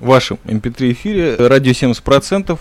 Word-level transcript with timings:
вашем 0.00 0.38
MP3 0.44 0.92
эфире 0.92 1.36
радио 1.36 1.72
70%. 1.72 2.58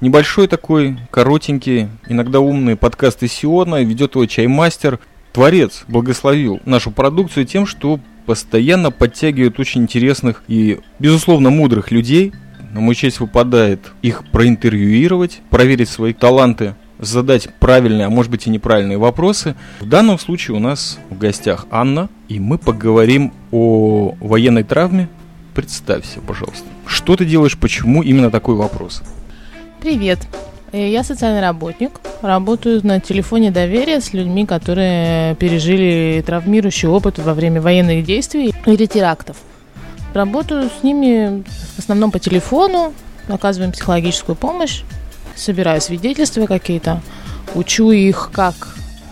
Небольшой 0.00 0.48
такой, 0.48 0.98
коротенький, 1.10 1.88
иногда 2.08 2.40
умный 2.40 2.76
подкаст 2.76 3.22
из 3.22 3.32
Сиона. 3.32 3.82
Ведет 3.82 4.14
его 4.14 4.26
чаймастер. 4.26 4.98
Творец 5.32 5.84
благословил 5.88 6.60
нашу 6.64 6.90
продукцию 6.90 7.46
тем, 7.46 7.66
что 7.66 7.98
постоянно 8.26 8.90
подтягивает 8.90 9.58
очень 9.58 9.82
интересных 9.82 10.42
и, 10.46 10.80
безусловно, 10.98 11.50
мудрых 11.50 11.90
людей. 11.90 12.32
На 12.72 12.80
мою 12.80 12.94
честь 12.94 13.20
выпадает 13.20 13.80
их 14.02 14.24
проинтервьюировать, 14.30 15.40
проверить 15.50 15.88
свои 15.88 16.12
таланты, 16.12 16.74
задать 16.98 17.48
правильные, 17.60 18.06
а 18.06 18.10
может 18.10 18.30
быть 18.30 18.46
и 18.46 18.50
неправильные 18.50 18.98
вопросы. 18.98 19.54
В 19.80 19.88
данном 19.88 20.18
случае 20.18 20.56
у 20.56 20.60
нас 20.60 20.98
в 21.10 21.18
гостях 21.18 21.66
Анна, 21.70 22.08
и 22.28 22.40
мы 22.40 22.58
поговорим 22.58 23.32
о 23.52 24.16
военной 24.20 24.64
травме. 24.64 25.08
Представься, 25.54 26.20
пожалуйста. 26.20 26.66
Что 26.86 27.16
ты 27.16 27.24
делаешь, 27.24 27.56
почему 27.56 28.02
именно 28.02 28.30
такой 28.30 28.56
вопрос? 28.56 29.02
Привет. 29.80 30.18
Э, 30.72 30.90
я 30.90 31.04
социальный 31.04 31.40
работник. 31.40 32.00
Работаю 32.20 32.84
на 32.84 32.98
телефоне 32.98 33.52
доверия 33.52 34.00
с 34.00 34.12
людьми, 34.12 34.44
которые 34.46 35.36
пережили 35.36 36.22
травмирующий 36.26 36.88
опыт 36.88 37.20
во 37.20 37.34
время 37.34 37.60
военных 37.60 38.04
действий 38.04 38.52
или 38.66 38.86
терактов. 38.86 39.36
Работаю 40.12 40.68
с 40.68 40.82
ними 40.82 41.44
в 41.76 41.78
основном 41.78 42.10
по 42.10 42.18
телефону, 42.18 42.92
оказываем 43.28 43.70
психологическую 43.70 44.34
помощь, 44.34 44.82
собираю 45.36 45.80
свидетельства 45.80 46.46
какие-то, 46.46 47.00
учу 47.54 47.92
их, 47.92 48.30
как 48.32 48.54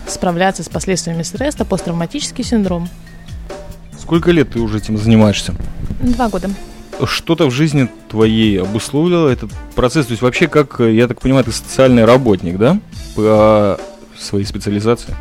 справляться 0.09 0.65
с 0.65 0.69
последствиями 0.69 1.23
стресса, 1.23 1.65
посттравматический 1.65 2.43
синдром. 2.43 2.89
Сколько 3.99 4.33
лет 4.33 4.51
ты 4.51 4.61
уже 4.61 4.79
этим 4.79 4.99
занимаешься? 4.99 5.55
Два 6.03 6.29
года 6.29 6.51
что-то 7.07 7.47
в 7.47 7.51
жизни 7.51 7.89
твоей 8.09 8.61
обусловило 8.61 9.29
этот 9.29 9.51
процесс? 9.75 10.07
То 10.07 10.13
есть 10.13 10.23
вообще, 10.23 10.49
как, 10.49 10.81
я 10.81 11.09
так 11.09 11.21
понимаю, 11.21 11.45
ты 11.45 11.53
социальный 11.53 12.05
работник, 12.05 12.59
да? 12.59 12.79
По 13.17 13.81
своей 14.19 14.45
специализации? 14.45 15.15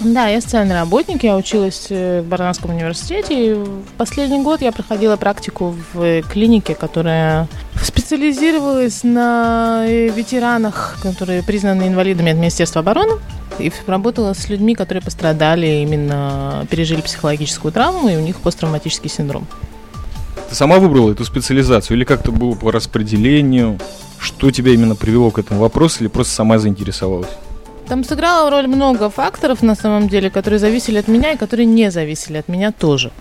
Да, 0.00 0.26
я 0.26 0.40
социальный 0.40 0.74
работник, 0.74 1.22
я 1.22 1.36
училась 1.36 1.86
э, 1.90 2.22
в 2.22 2.26
Барнавском 2.26 2.74
университете. 2.74 3.50
И 3.50 3.54
в 3.54 3.82
последний 3.96 4.42
год 4.42 4.60
я 4.60 4.72
проходила 4.72 5.16
практику 5.16 5.76
в 5.92 6.22
клинике, 6.22 6.74
которая 6.74 7.46
специализировалась 7.80 9.04
на 9.04 9.84
э, 9.86 10.08
ветеранах, 10.08 10.98
которые 11.02 11.42
признаны 11.42 11.86
инвалидами 11.86 12.32
от 12.32 12.38
Министерства 12.38 12.80
обороны. 12.80 13.20
И 13.58 13.70
работала 13.86 14.32
с 14.32 14.48
людьми, 14.48 14.74
которые 14.74 15.02
пострадали, 15.02 15.82
именно 15.82 16.66
пережили 16.70 17.02
психологическую 17.02 17.70
травму, 17.70 18.08
и 18.08 18.16
у 18.16 18.20
них 18.20 18.40
посттравматический 18.40 19.10
синдром. 19.10 19.46
Ты 20.52 20.56
сама 20.56 20.80
выбрала 20.80 21.12
эту 21.12 21.24
специализацию 21.24 21.96
или 21.96 22.04
как-то 22.04 22.30
было 22.30 22.54
по 22.54 22.70
распределению? 22.70 23.78
Что 24.18 24.50
тебя 24.50 24.72
именно 24.74 24.94
привело 24.94 25.30
к 25.30 25.38
этому 25.38 25.60
вопросу 25.60 26.00
или 26.00 26.08
просто 26.08 26.34
сама 26.34 26.58
заинтересовалась? 26.58 27.30
Там 27.88 28.04
сыграла 28.04 28.50
роль 28.50 28.66
много 28.66 29.08
факторов, 29.08 29.62
на 29.62 29.74
самом 29.74 30.10
деле, 30.10 30.28
которые 30.28 30.60
зависели 30.60 30.98
от 30.98 31.08
меня 31.08 31.32
и 31.32 31.38
которые 31.38 31.64
не 31.64 31.90
зависели 31.90 32.36
от 32.36 32.48
меня 32.48 32.70
тоже. 32.70 33.12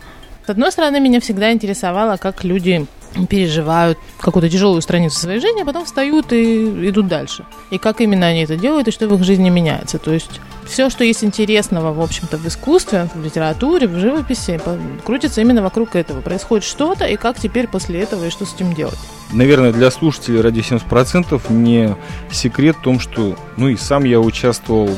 С 0.46 0.50
одной 0.50 0.73
стороны, 0.73 1.00
меня 1.00 1.22
всегда 1.22 1.54
интересовало, 1.54 2.18
как 2.18 2.44
люди 2.44 2.86
переживают 3.30 3.98
какую-то 4.20 4.50
тяжелую 4.50 4.81
страницу 4.81 5.20
своей 5.20 5.40
жизни, 5.40 5.62
а 5.62 5.66
потом 5.66 5.86
встают 5.86 6.31
и 6.34 6.90
идут 6.90 7.08
дальше. 7.08 7.45
И 7.70 7.78
как 7.78 8.02
именно 8.02 8.28
они 8.28 8.44
это 8.44 8.56
делают, 8.56 8.88
и 8.88 8.92
что 8.92 9.08
в 9.08 9.14
их 9.14 9.23
жизни 9.23 9.50
меняется. 9.50 9.98
То 9.98 10.12
есть 10.12 10.40
все, 10.66 10.90
что 10.90 11.04
есть 11.04 11.23
интересного, 11.23 11.94
в 11.94 12.02
общем-то, 12.02 12.38
в 12.38 12.48
искусстве, 12.48 13.09
в 13.14 13.23
литературе, 13.23 13.88
в 13.88 13.98
живописи, 14.00 14.59
крутится 15.04 15.42
именно 15.42 15.62
вокруг 15.62 15.95
этого. 15.95 16.22
Происходит 16.22 16.66
что-то, 16.66 17.06
и 17.06 17.17
как 17.17 17.38
теперь 17.38 17.67
после 17.67 18.02
этого, 18.02 18.26
и 18.26 18.30
что 18.30 18.45
с 18.45 18.54
этим 18.54 18.73
делать. 18.73 19.00
Наверное, 19.34 19.72
для 19.72 19.92
слушателей 19.92 20.42
ради 20.42 20.59
70% 20.59 21.42
не 21.52 21.95
секрет 22.32 22.76
в 22.78 22.82
том, 22.82 23.00
что, 23.00 23.36
ну 23.58 23.70
и 23.70 23.76
сам 23.76 24.04
я 24.04 24.20
участвовал 24.20 24.89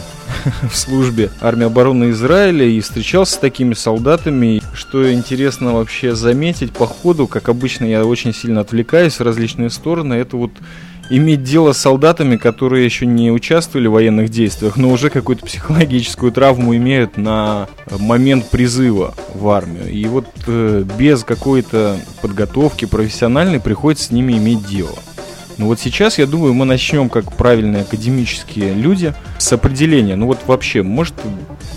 в 0.70 0.76
службе 0.76 1.30
армии 1.42 1.66
обороны 1.66 2.12
Израиля 2.12 2.66
и 2.66 2.80
встречался 2.80 3.34
с 3.34 3.38
такими 3.38 3.74
солдатами. 3.74 4.62
Что 4.74 5.12
интересно 5.12 5.74
вообще 5.74 6.16
заметить 6.16 6.72
по 6.72 6.86
ходу, 6.86 7.28
как 7.28 7.50
обычно 7.50 7.86
я 7.86 8.06
очень 8.06 8.34
сильно 8.34 8.62
отвлекаюсь 8.62 9.20
в 9.20 9.24
различные 9.24 9.70
стороны, 9.70 10.16
это 10.16 10.38
вот 10.38 10.52
иметь 11.10 11.44
дело 11.44 11.74
с 11.74 11.78
солдатами, 11.80 12.38
которые 12.38 12.86
еще 12.86 13.06
не 13.06 13.32
участвовали 13.32 13.88
в 13.88 13.92
военных 13.92 14.30
действиях, 14.30 14.78
но 14.78 14.90
уже 14.90 15.10
какую-то 15.10 15.46
психологическую 15.46 16.32
травму 16.32 16.76
имеют 16.76 17.18
на 17.18 17.68
момент 17.90 18.50
призыва 18.50 19.14
в 19.34 19.48
армию. 19.50 19.90
И 19.90 20.06
вот 20.06 20.28
э, 20.48 20.84
без 20.98 21.24
какой-то 21.24 21.98
подготовки 22.22 22.86
профессиональной 22.86 23.60
приходится 23.60 24.06
с 24.06 24.12
ними 24.12 24.34
иметь 24.34 24.66
дело. 24.66 24.98
Ну 25.58 25.68
вот 25.68 25.80
сейчас, 25.80 26.18
я 26.18 26.26
думаю, 26.26 26.54
мы 26.54 26.66
начнем 26.66 27.10
как 27.10 27.36
правильные 27.36 27.84
академические 27.84 28.74
люди 28.74 29.14
с 29.38 29.54
определения. 29.54 30.16
Ну 30.16 30.28
вот 30.28 30.40
вообще, 30.48 30.84
может 30.84 31.14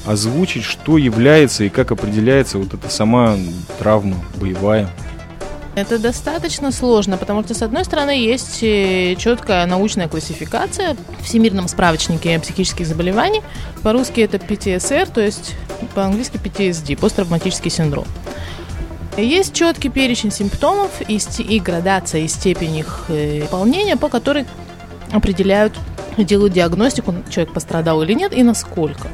озвучить, 0.07 0.65
что 0.65 0.99
является 0.99 1.65
и 1.65 1.69
как 1.69 1.93
определяется 1.93 2.59
вот 2.59 2.75
эта 2.75 2.89
сама 2.89 3.37
травма 3.79 4.17
боевая? 4.37 4.89
Это 5.75 5.99
достаточно 5.99 6.73
сложно, 6.73 7.19
потому 7.19 7.45
что, 7.45 7.53
с 7.53 7.61
одной 7.61 7.85
стороны, 7.85 8.13
есть 8.13 8.63
э, 8.63 9.15
четкая 9.19 9.67
научная 9.67 10.09
классификация 10.09 10.97
в 11.21 11.25
Всемирном 11.25 11.69
справочнике 11.69 12.39
психических 12.39 12.87
заболеваний. 12.87 13.43
По-русски 13.83 14.23
это 14.23 14.39
PTSR, 14.39 15.13
то 15.13 15.21
есть 15.21 15.55
по-английски 15.95 16.41
PTSD, 16.43 16.97
посттравматический 16.97 17.71
синдром. 17.71 18.07
Есть 19.17 19.55
четкий 19.55 19.89
перечень 19.89 20.31
симптомов 20.31 20.91
и, 21.09 21.19
и 21.43 21.59
градация 21.59 22.23
и 22.23 22.29
степень 22.29 22.77
их 22.77 23.07
э, 23.09 23.43
выполнения, 23.43 23.97
по 23.97 24.09
которой 24.09 24.45
определяют, 25.11 25.73
делают 26.19 26.53
диагностику, 26.53 27.15
человек 27.31 27.55
пострадал 27.55 28.03
или 28.03 28.13
нет 28.13 28.37
и 28.37 28.43
насколько. 28.43 29.09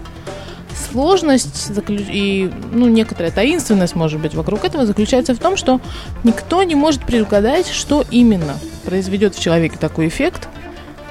Сложность 0.90 1.70
и 1.88 2.50
ну, 2.72 2.88
некоторая 2.88 3.30
таинственность, 3.30 3.94
может 3.94 4.20
быть, 4.20 4.34
вокруг 4.34 4.64
этого 4.64 4.86
заключается 4.86 5.34
в 5.34 5.38
том, 5.38 5.56
что 5.56 5.80
никто 6.24 6.62
не 6.64 6.74
может 6.74 7.02
предугадать, 7.04 7.68
что 7.68 8.04
именно 8.10 8.58
произведет 8.84 9.36
в 9.36 9.40
человеке 9.40 9.76
такой 9.78 10.08
эффект, 10.08 10.48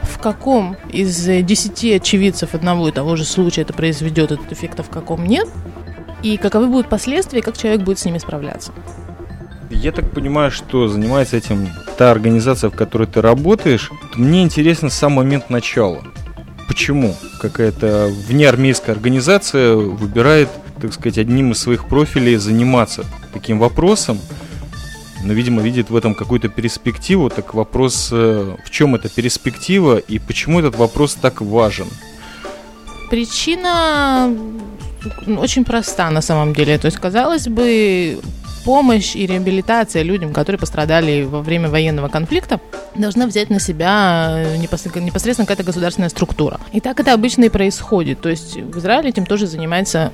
в 0.02 0.20
каком 0.20 0.76
из 0.92 1.16
десяти 1.46 1.94
очевидцев 1.94 2.54
одного 2.54 2.90
и 2.90 2.92
того 2.92 3.16
же 3.16 3.24
случая 3.24 3.62
это 3.62 3.74
произведет 3.74 4.32
этот 4.32 4.52
эффект, 4.52 4.82
а 4.82 4.84
в 4.84 4.90
каком 4.90 5.26
нет, 5.26 5.48
и 6.24 6.38
каковы 6.38 6.68
будут 6.68 6.90
последствия, 6.90 7.40
и 7.40 7.42
как 7.42 7.58
человек 7.58 7.82
будет 7.82 8.00
с 8.00 8.06
ними 8.06 8.18
справляться. 8.18 8.72
Я 9.70 9.92
так 9.92 10.12
понимаю, 10.12 10.52
что 10.52 10.88
занимается 10.88 11.38
этим 11.38 11.70
та 11.98 12.12
организация, 12.12 12.70
в 12.70 12.76
которой 12.76 13.08
ты 13.08 13.22
работаешь. 13.22 13.90
Мне 14.16 14.44
интересно 14.44 14.90
сам 14.90 15.14
момент 15.14 15.50
начала 15.50 16.04
почему 16.72 17.18
какая-то 17.42 18.10
внеармейская 18.30 18.96
организация 18.96 19.76
выбирает, 19.76 20.48
так 20.82 20.94
сказать, 20.94 21.18
одним 21.18 21.52
из 21.52 21.60
своих 21.60 21.86
профилей 21.86 22.38
заниматься 22.38 23.04
таким 23.34 23.60
вопросом, 23.60 24.18
но, 25.22 25.34
видимо, 25.34 25.62
видит 25.62 25.90
в 25.90 25.96
этом 25.98 26.16
какую-то 26.16 26.48
перспективу. 26.48 27.30
Так 27.30 27.54
вопрос, 27.56 28.08
э, 28.14 28.56
в 28.64 28.70
чем 28.70 28.96
эта 28.96 29.10
перспектива 29.10 29.98
и 29.98 30.18
почему 30.18 30.62
этот 30.62 30.78
вопрос 30.78 31.16
так 31.16 31.42
важен? 31.42 31.88
Причина 33.10 34.34
очень 35.28 35.66
проста 35.66 36.10
на 36.10 36.22
самом 36.22 36.54
деле. 36.54 36.78
То 36.78 36.86
есть, 36.86 36.98
казалось 36.98 37.48
бы, 37.48 38.20
помощь 38.64 39.16
и 39.16 39.26
реабилитация 39.26 40.04
людям, 40.04 40.34
которые 40.34 40.60
пострадали 40.60 41.24
во 41.24 41.42
время 41.42 41.70
военного 41.70 42.08
конфликта, 42.08 42.60
должна 42.96 43.26
взять 43.26 43.50
на 43.50 43.60
себя 43.60 44.44
э, 44.46 44.58
непосредственно 44.58 45.46
какая-то 45.46 45.64
государственная 45.64 46.10
структура. 46.10 46.60
И 46.72 46.80
так 46.80 47.00
это 47.00 47.14
обычно 47.14 47.46
и 47.46 47.50
происходит. 47.50 48.22
То 48.22 48.30
есть 48.30 48.58
в 48.58 48.78
Израиле 48.80 49.10
этим 49.10 49.26
тоже 49.26 49.48
занимается 49.48 50.12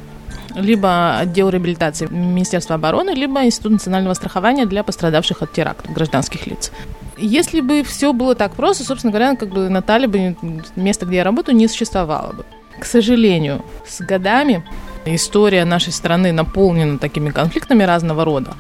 либо 0.56 1.18
отдел 1.18 1.50
реабилитации 1.50 2.08
Министерства 2.10 2.76
обороны, 2.76 3.12
либо 3.12 3.44
Институт 3.44 3.74
национального 3.74 4.14
страхования 4.14 4.66
для 4.66 4.84
пострадавших 4.84 5.42
от 5.42 5.54
терактов 5.54 5.94
гражданских 5.94 6.48
лиц. 6.48 6.72
Если 7.18 7.62
бы 7.62 7.84
все 7.84 8.14
было 8.14 8.36
так 8.36 8.54
просто, 8.54 8.84
собственно 8.84 9.12
говоря, 9.12 9.36
как 9.36 9.50
бы 9.50 9.70
Наталья 9.70 10.08
бы 10.08 10.36
место, 10.76 11.06
где 11.06 11.18
я 11.18 11.24
работаю, 11.24 11.56
не 11.56 11.68
существовало 11.68 12.34
бы. 12.34 12.46
К 12.80 12.86
сожалению, 12.86 13.66
с 13.88 14.02
годами 14.02 14.64
история 15.06 15.66
нашей 15.66 15.94
страны 15.94 16.32
наполнена 16.32 17.00
такими 17.00 17.30
конфликтами 17.30 17.84
разного 17.84 18.26
рода. 18.26 18.54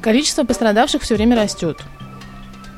Количество 0.00 0.44
пострадавших 0.44 1.02
все 1.02 1.16
время 1.16 1.36
растет. 1.36 1.78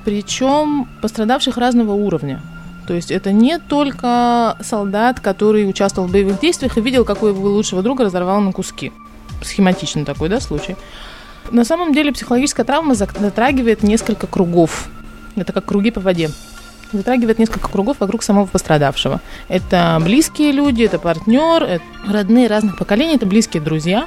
Причем 0.04 0.88
пострадавших 1.02 1.58
разного 1.58 1.92
уровня. 1.92 2.42
То 2.86 2.94
есть 2.94 3.10
это 3.10 3.30
не 3.30 3.58
только 3.58 4.56
солдат, 4.62 5.20
который 5.20 5.68
участвовал 5.68 6.08
в 6.08 6.12
боевых 6.12 6.40
действиях 6.40 6.76
и 6.76 6.80
видел, 6.80 7.04
какой 7.04 7.30
его 7.30 7.48
лучшего 7.48 7.82
друга 7.82 8.04
разорвал 8.04 8.40
на 8.40 8.52
куски. 8.52 8.92
Схематичный 9.42 10.04
такой, 10.04 10.28
да, 10.28 10.40
случай. 10.40 10.76
На 11.50 11.64
самом 11.64 11.92
деле 11.92 12.12
психологическая 12.12 12.64
травма 12.64 12.94
затрагивает 12.94 13.82
несколько 13.82 14.26
кругов. 14.26 14.88
Это 15.36 15.52
как 15.52 15.66
круги 15.66 15.90
по 15.90 16.00
воде. 16.00 16.30
Затрагивает 16.92 17.38
несколько 17.38 17.68
кругов 17.68 17.98
вокруг 18.00 18.22
самого 18.22 18.46
пострадавшего. 18.46 19.20
Это 19.48 19.98
близкие 20.02 20.52
люди, 20.52 20.82
это 20.84 20.98
партнер, 20.98 21.62
это 21.62 21.84
родные 22.08 22.48
разных 22.48 22.78
поколений, 22.78 23.16
это 23.16 23.26
близкие 23.26 23.62
друзья. 23.62 24.06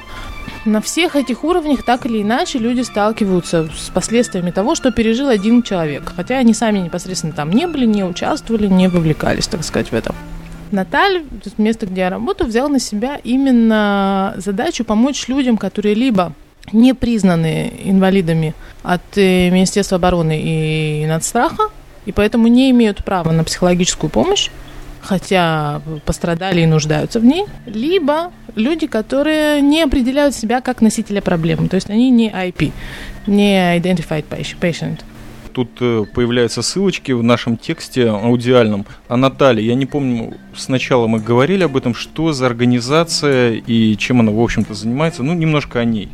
На 0.64 0.80
всех 0.80 1.16
этих 1.16 1.44
уровнях 1.44 1.84
так 1.84 2.06
или 2.06 2.22
иначе 2.22 2.58
люди 2.58 2.80
сталкиваются 2.80 3.68
с 3.76 3.90
последствиями 3.90 4.50
того, 4.50 4.74
что 4.74 4.92
пережил 4.92 5.28
один 5.28 5.62
человек. 5.62 6.12
Хотя 6.16 6.38
они 6.38 6.54
сами 6.54 6.78
непосредственно 6.78 7.32
там 7.32 7.50
не 7.50 7.66
были, 7.66 7.86
не 7.86 8.04
участвовали, 8.04 8.66
не 8.66 8.88
вовлекались, 8.88 9.46
так 9.46 9.62
сказать, 9.62 9.88
в 9.88 9.94
этом. 9.94 10.14
Наталь, 10.70 11.22
место, 11.58 11.86
где 11.86 12.02
я 12.02 12.10
работаю, 12.10 12.48
взял 12.48 12.68
на 12.68 12.80
себя 12.80 13.20
именно 13.22 14.34
задачу 14.38 14.84
помочь 14.84 15.28
людям, 15.28 15.56
которые 15.56 15.94
либо 15.94 16.32
не 16.72 16.94
признаны 16.94 17.72
инвалидами 17.84 18.54
от 18.82 19.02
э, 19.16 19.50
Министерства 19.50 19.96
обороны 19.96 20.40
и 20.42 21.06
Надстраха, 21.06 21.64
и 22.06 22.12
поэтому 22.12 22.48
не 22.48 22.70
имеют 22.70 23.04
права 23.04 23.32
на 23.32 23.44
психологическую 23.44 24.10
помощь, 24.10 24.50
хотя 25.00 25.82
пострадали 26.04 26.62
и 26.62 26.66
нуждаются 26.66 27.20
в 27.20 27.24
ней, 27.24 27.44
либо 27.66 28.32
люди, 28.56 28.86
которые 28.86 29.60
не 29.60 29.82
определяют 29.82 30.34
себя 30.34 30.60
как 30.60 30.80
носителя 30.80 31.20
проблемы, 31.20 31.68
то 31.68 31.76
есть 31.76 31.90
они 31.90 32.10
не 32.10 32.30
IP, 32.30 32.72
не 33.26 33.78
Identified 33.78 34.24
Patient. 34.60 35.00
Тут 35.52 35.70
э, 35.80 36.04
появляются 36.12 36.62
ссылочки 36.62 37.12
в 37.12 37.22
нашем 37.22 37.56
тексте 37.56 38.08
аудиальном. 38.08 38.86
А 39.06 39.16
Наталья, 39.16 39.62
я 39.62 39.76
не 39.76 39.86
помню, 39.86 40.34
сначала 40.56 41.06
мы 41.06 41.20
говорили 41.20 41.62
об 41.62 41.76
этом, 41.76 41.94
что 41.94 42.32
за 42.32 42.46
организация 42.46 43.52
и 43.52 43.96
чем 43.96 44.18
она, 44.18 44.32
в 44.32 44.40
общем-то, 44.40 44.74
занимается. 44.74 45.22
Ну, 45.22 45.32
немножко 45.32 45.78
о 45.78 45.84
ней. 45.84 46.08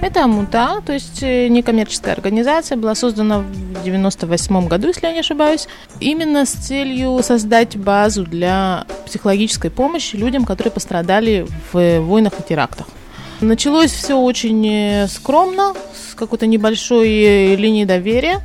Это 0.00 0.24
Амута, 0.24 0.80
то 0.86 0.92
есть 0.92 1.24
э, 1.24 1.48
некоммерческая 1.48 2.14
организация, 2.14 2.78
была 2.78 2.94
создана 2.94 3.40
в 3.40 3.82
98 3.84 4.68
году, 4.68 4.88
если 4.88 5.06
я 5.06 5.12
не 5.12 5.20
ошибаюсь, 5.20 5.66
именно 5.98 6.46
с 6.46 6.50
целью 6.50 7.20
создать 7.24 7.76
базу 7.76 8.24
для 8.24 8.86
психологической 9.06 9.72
помощи 9.72 10.14
людям, 10.14 10.44
которые 10.44 10.70
пострадали 10.70 11.46
в 11.72 12.00
войнах 12.00 12.34
и 12.38 12.42
терактах. 12.48 12.86
Началось 13.40 13.90
все 13.90 14.16
очень 14.16 14.64
э, 14.68 15.08
скромно, 15.08 15.74
с 16.10 16.14
какой-то 16.14 16.46
небольшой 16.46 17.08
э, 17.08 17.56
линии 17.56 17.84
доверия 17.84 18.40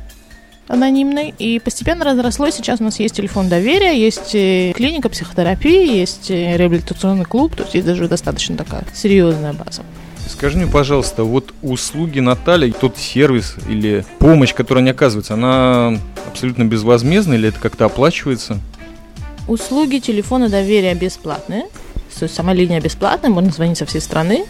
анонимной, 0.66 1.34
и 1.38 1.60
постепенно 1.60 2.04
разрослось. 2.04 2.54
Сейчас 2.56 2.80
у 2.80 2.84
нас 2.84 2.98
есть 2.98 3.14
телефон 3.14 3.48
доверия, 3.48 3.96
есть 3.96 4.32
клиника 4.32 5.08
психотерапии, 5.08 5.98
есть 5.98 6.30
реабилитационный 6.30 7.26
клуб, 7.26 7.54
то 7.54 7.62
есть 7.62 7.74
есть 7.74 7.86
даже 7.86 8.08
достаточно 8.08 8.56
такая 8.56 8.84
серьезная 8.92 9.52
база. 9.52 9.82
Скажи 10.28 10.58
мне, 10.58 10.66
пожалуйста, 10.66 11.24
вот 11.24 11.54
услуги 11.62 12.20
Натальи, 12.20 12.72
тот 12.72 12.96
сервис 12.96 13.56
или 13.68 14.04
помощь, 14.18 14.54
которая 14.54 14.82
не 14.82 14.90
оказывается, 14.90 15.34
она 15.34 15.98
абсолютно 16.26 16.64
безвозмездна 16.64 17.34
или 17.34 17.48
это 17.48 17.60
как-то 17.60 17.84
оплачивается? 17.84 18.58
Услуги 19.46 19.98
телефона 19.98 20.48
доверия 20.48 20.94
бесплатные. 20.94 21.64
То 22.18 22.24
есть 22.24 22.34
сама 22.34 22.52
линия 22.54 22.80
бесплатная, 22.80 23.30
можно 23.30 23.50
звонить 23.50 23.78
со 23.78 23.86
всей 23.86 24.00
страны. 24.00 24.44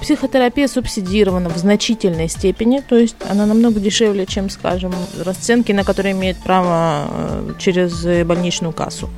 Психотерапия 0.00 0.68
субсидирована 0.68 1.48
в 1.48 1.56
значительной 1.56 2.28
степени, 2.28 2.80
то 2.80 2.96
есть 2.96 3.16
она 3.28 3.46
намного 3.46 3.80
дешевле, 3.80 4.26
чем, 4.26 4.48
скажем, 4.48 4.94
расценки, 5.24 5.72
на 5.72 5.82
которые 5.82 6.12
имеет 6.12 6.36
право 6.36 7.08
э, 7.10 7.52
через 7.58 8.24
больничную 8.24 8.72
кассу 8.72 9.10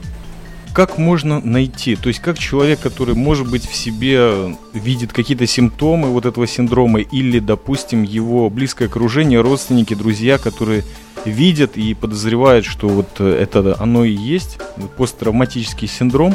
как 0.73 0.99
можно 0.99 1.41
найти? 1.41 1.97
То 1.97 2.09
есть 2.09 2.21
как 2.21 2.39
человек, 2.39 2.81
который, 2.81 3.15
может 3.15 3.51
быть, 3.51 3.69
в 3.69 3.75
себе 3.75 4.57
видит 4.73 5.13
какие-то 5.13 5.47
симптомы 5.47 6.09
вот 6.09 6.27
этого 6.27 6.47
синдрома 6.47 7.01
или, 7.01 7.39
допустим, 7.39 8.03
его 8.03 8.51
близкое 8.51 8.87
окружение, 8.87 9.41
родственники, 9.41 9.95
друзья, 9.95 10.39
которые 10.39 10.85
видят 11.25 11.77
и 11.77 11.95
подозревают, 11.95 12.65
что 12.65 12.89
вот 12.89 13.21
это 13.21 13.77
оно 13.79 14.05
и 14.05 14.13
есть, 14.13 14.59
посттравматический 14.97 15.89
синдром, 15.89 16.35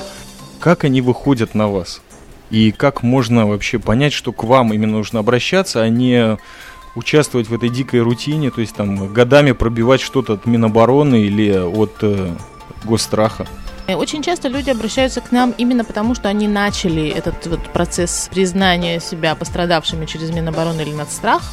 как 0.60 0.84
они 0.84 1.02
выходят 1.02 1.56
на 1.56 1.68
вас? 1.68 2.02
И 2.52 2.72
как 2.72 3.04
можно 3.04 3.48
вообще 3.48 3.80
понять, 3.80 4.14
что 4.14 4.32
к 4.32 4.44
вам 4.44 4.74
именно 4.74 4.98
нужно 4.98 5.20
обращаться, 5.20 5.82
а 5.82 5.90
не 5.90 6.38
участвовать 6.96 7.50
в 7.50 7.54
этой 7.54 7.70
дикой 7.70 8.02
рутине, 8.02 8.52
то 8.52 8.62
есть 8.62 8.76
там 8.76 9.12
годами 9.12 9.52
пробивать 9.52 10.02
что-то 10.02 10.34
от 10.34 10.46
Минобороны 10.46 11.24
или 11.24 11.52
от 11.52 11.98
э, 12.02 12.34
госстраха? 12.86 13.48
Очень 13.88 14.24
часто 14.24 14.48
люди 14.48 14.72
обращаются 14.72 15.22
к 15.22 15.32
нам 15.32 15.54
именно 15.58 15.86
потому, 15.86 16.16
что 16.16 16.28
они 16.28 16.48
начали 16.48 17.08
этот 17.08 17.46
вот 17.46 17.72
процесс 17.72 18.30
признания 18.32 19.00
себя 19.00 19.36
пострадавшими 19.36 20.08
через 20.08 20.32
Минобороны 20.32 20.82
или 20.82 20.92
надстрах. 20.92 21.44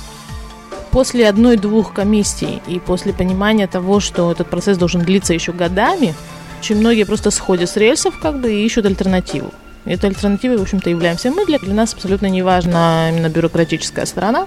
После 0.90 1.28
одной-двух 1.28 1.92
комиссий 1.92 2.62
и 2.66 2.78
после 2.78 3.12
понимания 3.12 3.66
того, 3.66 4.00
что 4.00 4.32
этот 4.32 4.48
процесс 4.48 4.78
должен 4.78 5.02
длиться 5.02 5.34
еще 5.34 5.52
годами, 5.52 6.14
очень 6.60 6.76
многие 6.76 7.04
просто 7.04 7.30
сходят 7.30 7.68
с 7.68 7.76
рельсов 7.76 8.18
как 8.18 8.40
бы 8.40 8.52
и 8.52 8.64
ищут 8.64 8.86
альтернативу. 8.86 9.52
И 9.84 9.90
этой 9.90 10.10
альтернативой, 10.10 10.56
в 10.56 10.62
общем-то, 10.62 10.88
являемся 10.88 11.30
мы. 11.30 11.44
Для, 11.44 11.58
для 11.58 11.74
нас 11.74 11.92
абсолютно 11.92 12.26
не 12.26 12.42
важна 12.42 13.10
именно 13.10 13.28
бюрократическая 13.28 14.06
сторона. 14.06 14.46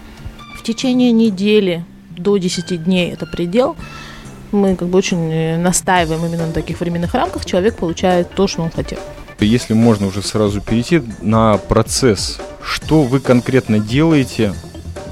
В 0.58 0.64
течение 0.64 1.12
недели 1.12 1.84
до 2.18 2.38
10 2.38 2.84
дней 2.84 3.12
это 3.12 3.28
предел– 3.28 3.76
мы 4.56 4.76
как 4.76 4.88
бы 4.88 4.98
очень 4.98 5.32
э, 5.32 5.58
настаиваем 5.58 6.26
именно 6.26 6.48
на 6.48 6.54
таких 6.54 6.80
временных 6.80 7.14
рамках, 7.14 7.46
человек 7.46 7.76
получает 7.76 8.32
то, 8.32 8.48
что 8.48 8.64
он 8.64 8.72
хотел. 8.72 9.00
Если 9.40 9.74
можно 9.74 10.08
уже 10.08 10.22
сразу 10.22 10.62
перейти 10.62 11.02
на 11.22 11.58
процесс, 11.58 12.40
что 12.64 13.04
вы 13.04 13.20
конкретно 13.20 13.80
делаете 13.80 14.54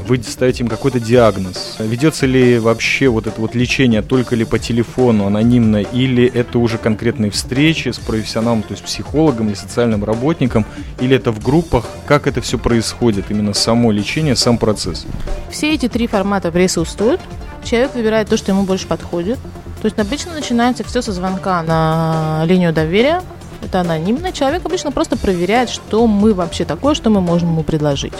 вы 0.08 0.22
ставите 0.22 0.64
им 0.64 0.70
какой-то 0.70 1.00
диагноз. 1.00 1.78
Ведется 1.80 2.26
ли 2.26 2.60
вообще 2.60 3.08
вот 3.08 3.28
это 3.28 3.40
вот 3.40 3.56
лечение 3.56 4.02
только 4.02 4.36
ли 4.36 4.46
по 4.46 4.60
телефону, 4.60 5.26
анонимно, 5.26 5.78
или 5.78 6.26
это 6.26 6.60
уже 6.60 6.78
конкретные 6.78 7.32
встречи 7.32 7.90
с 7.90 8.00
профессионалом, 8.00 8.64
то 8.64 8.72
есть 8.72 8.84
психологом 8.84 9.48
или 9.48 9.56
социальным 9.56 10.04
работником, 10.04 10.66
или 11.00 11.16
это 11.16 11.32
в 11.32 11.42
группах? 11.42 11.88
Как 12.06 12.28
это 12.28 12.42
все 12.42 12.58
происходит, 12.58 13.26
именно 13.30 13.54
само 13.54 13.92
лечение, 13.92 14.36
сам 14.36 14.58
процесс? 14.58 15.06
Все 15.50 15.74
эти 15.74 15.88
три 15.88 16.08
формата 16.08 16.52
присутствуют 16.52 17.22
человек 17.64 17.96
выбирает 17.96 18.30
то, 18.30 18.38
что 18.38 18.52
ему 18.52 18.64
больше 18.64 18.88
подходит. 18.88 19.40
То 19.82 19.86
есть 19.86 20.00
обычно 20.00 20.34
начинается 20.34 20.84
все 20.84 21.02
со 21.02 21.12
звонка 21.12 21.62
на 21.64 22.44
линию 22.46 22.72
доверия. 22.74 23.22
Это 23.62 23.82
анонимно. 23.82 24.32
Человек 24.32 24.66
обычно 24.66 24.92
просто 24.92 25.18
проверяет, 25.18 25.70
что 25.70 26.06
мы 26.08 26.34
вообще 26.34 26.66
такое, 26.66 26.96
что 26.96 27.10
мы 27.10 27.22
можем 27.22 27.50
ему 27.50 27.64
предложить. 27.64 28.14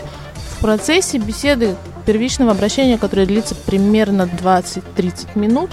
В 0.58 0.62
процессе 0.62 1.18
беседы 1.18 1.76
первичного 2.06 2.52
обращения, 2.52 2.98
которое 2.98 3.26
длится 3.26 3.56
примерно 3.56 4.24
20-30 4.24 5.38
минут, 5.38 5.70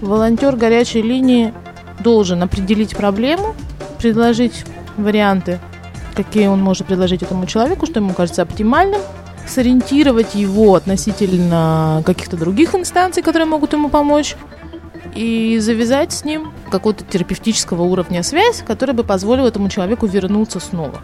волонтер 0.00 0.56
горячей 0.56 1.02
линии 1.02 1.52
должен 2.00 2.42
определить 2.42 2.96
проблему, 2.96 3.54
предложить 3.98 4.64
варианты, 4.96 5.60
какие 6.14 6.48
он 6.48 6.60
может 6.60 6.86
предложить 6.86 7.22
этому 7.22 7.46
человеку, 7.46 7.86
что 7.86 8.00
ему 8.00 8.12
кажется 8.12 8.42
оптимальным, 8.42 9.00
сориентировать 9.46 10.34
его 10.34 10.74
относительно 10.74 12.02
каких-то 12.04 12.36
других 12.36 12.74
инстанций, 12.74 13.22
которые 13.22 13.46
могут 13.46 13.72
ему 13.72 13.88
помочь, 13.88 14.36
и 15.14 15.58
завязать 15.58 16.12
с 16.12 16.24
ним 16.24 16.52
какого-то 16.70 17.04
терапевтического 17.04 17.82
уровня 17.82 18.22
связь, 18.22 18.62
которая 18.66 18.96
бы 18.96 19.04
позволила 19.04 19.48
этому 19.48 19.68
человеку 19.68 20.06
вернуться 20.06 20.58
снова. 20.60 21.00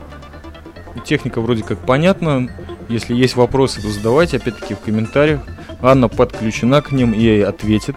Техника 1.05 1.41
вроде 1.41 1.63
как 1.63 1.79
понятна. 1.79 2.49
Если 2.89 3.15
есть 3.15 3.37
вопросы, 3.37 3.83
то 3.83 3.89
задавайте 3.89 4.39
опять-таки 4.39 4.75
в 4.75 4.81
комментариях. 4.81 5.41
Анна 5.81 6.09
подключена 6.09 6.81
к 6.83 6.91
ним 6.91 7.13
и 7.13 7.41
ответит. 7.41 7.97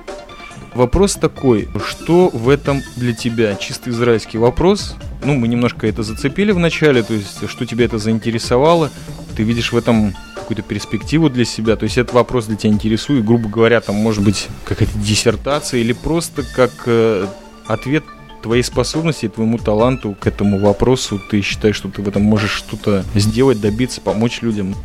Вопрос 0.73 1.15
такой, 1.15 1.67
что 1.85 2.29
в 2.29 2.47
этом 2.47 2.81
для 2.95 3.13
тебя? 3.13 3.55
Чисто 3.55 3.89
израильский 3.89 4.37
вопрос. 4.37 4.95
Ну, 5.23 5.35
мы 5.35 5.47
немножко 5.47 5.87
это 5.87 6.03
зацепили 6.03 6.51
в 6.51 6.59
начале, 6.59 7.03
то 7.03 7.13
есть, 7.13 7.47
что 7.49 7.65
тебя 7.65 7.85
это 7.85 7.97
заинтересовало. 7.97 8.89
Ты 9.35 9.43
видишь 9.43 9.71
в 9.71 9.77
этом 9.77 10.15
какую-то 10.51 10.67
перспективу 10.67 11.29
для 11.29 11.45
себя? 11.45 11.77
То 11.77 11.85
есть 11.85 11.97
этот 11.97 12.13
вопрос 12.13 12.45
для 12.45 12.57
тебя 12.57 12.73
интересует, 12.73 13.23
грубо 13.23 13.47
говоря, 13.47 13.79
там 13.79 13.95
может 13.95 14.23
быть 14.23 14.49
какая-то 14.65 14.97
диссертация 14.99 15.79
или 15.79 15.93
просто 15.93 16.43
как 16.43 16.71
э, 16.87 17.25
ответ 17.67 18.03
твоей 18.43 18.63
способности, 18.63 19.29
твоему 19.29 19.57
таланту 19.57 20.15
к 20.19 20.27
этому 20.27 20.59
вопросу, 20.59 21.21
ты 21.29 21.41
считаешь, 21.41 21.77
что 21.77 21.89
ты 21.89 22.01
в 22.01 22.07
этом 22.07 22.23
можешь 22.23 22.51
что-то 22.51 23.05
сделать, 23.15 23.61
добиться, 23.61 24.01
помочь 24.01 24.41
людям? 24.41 24.75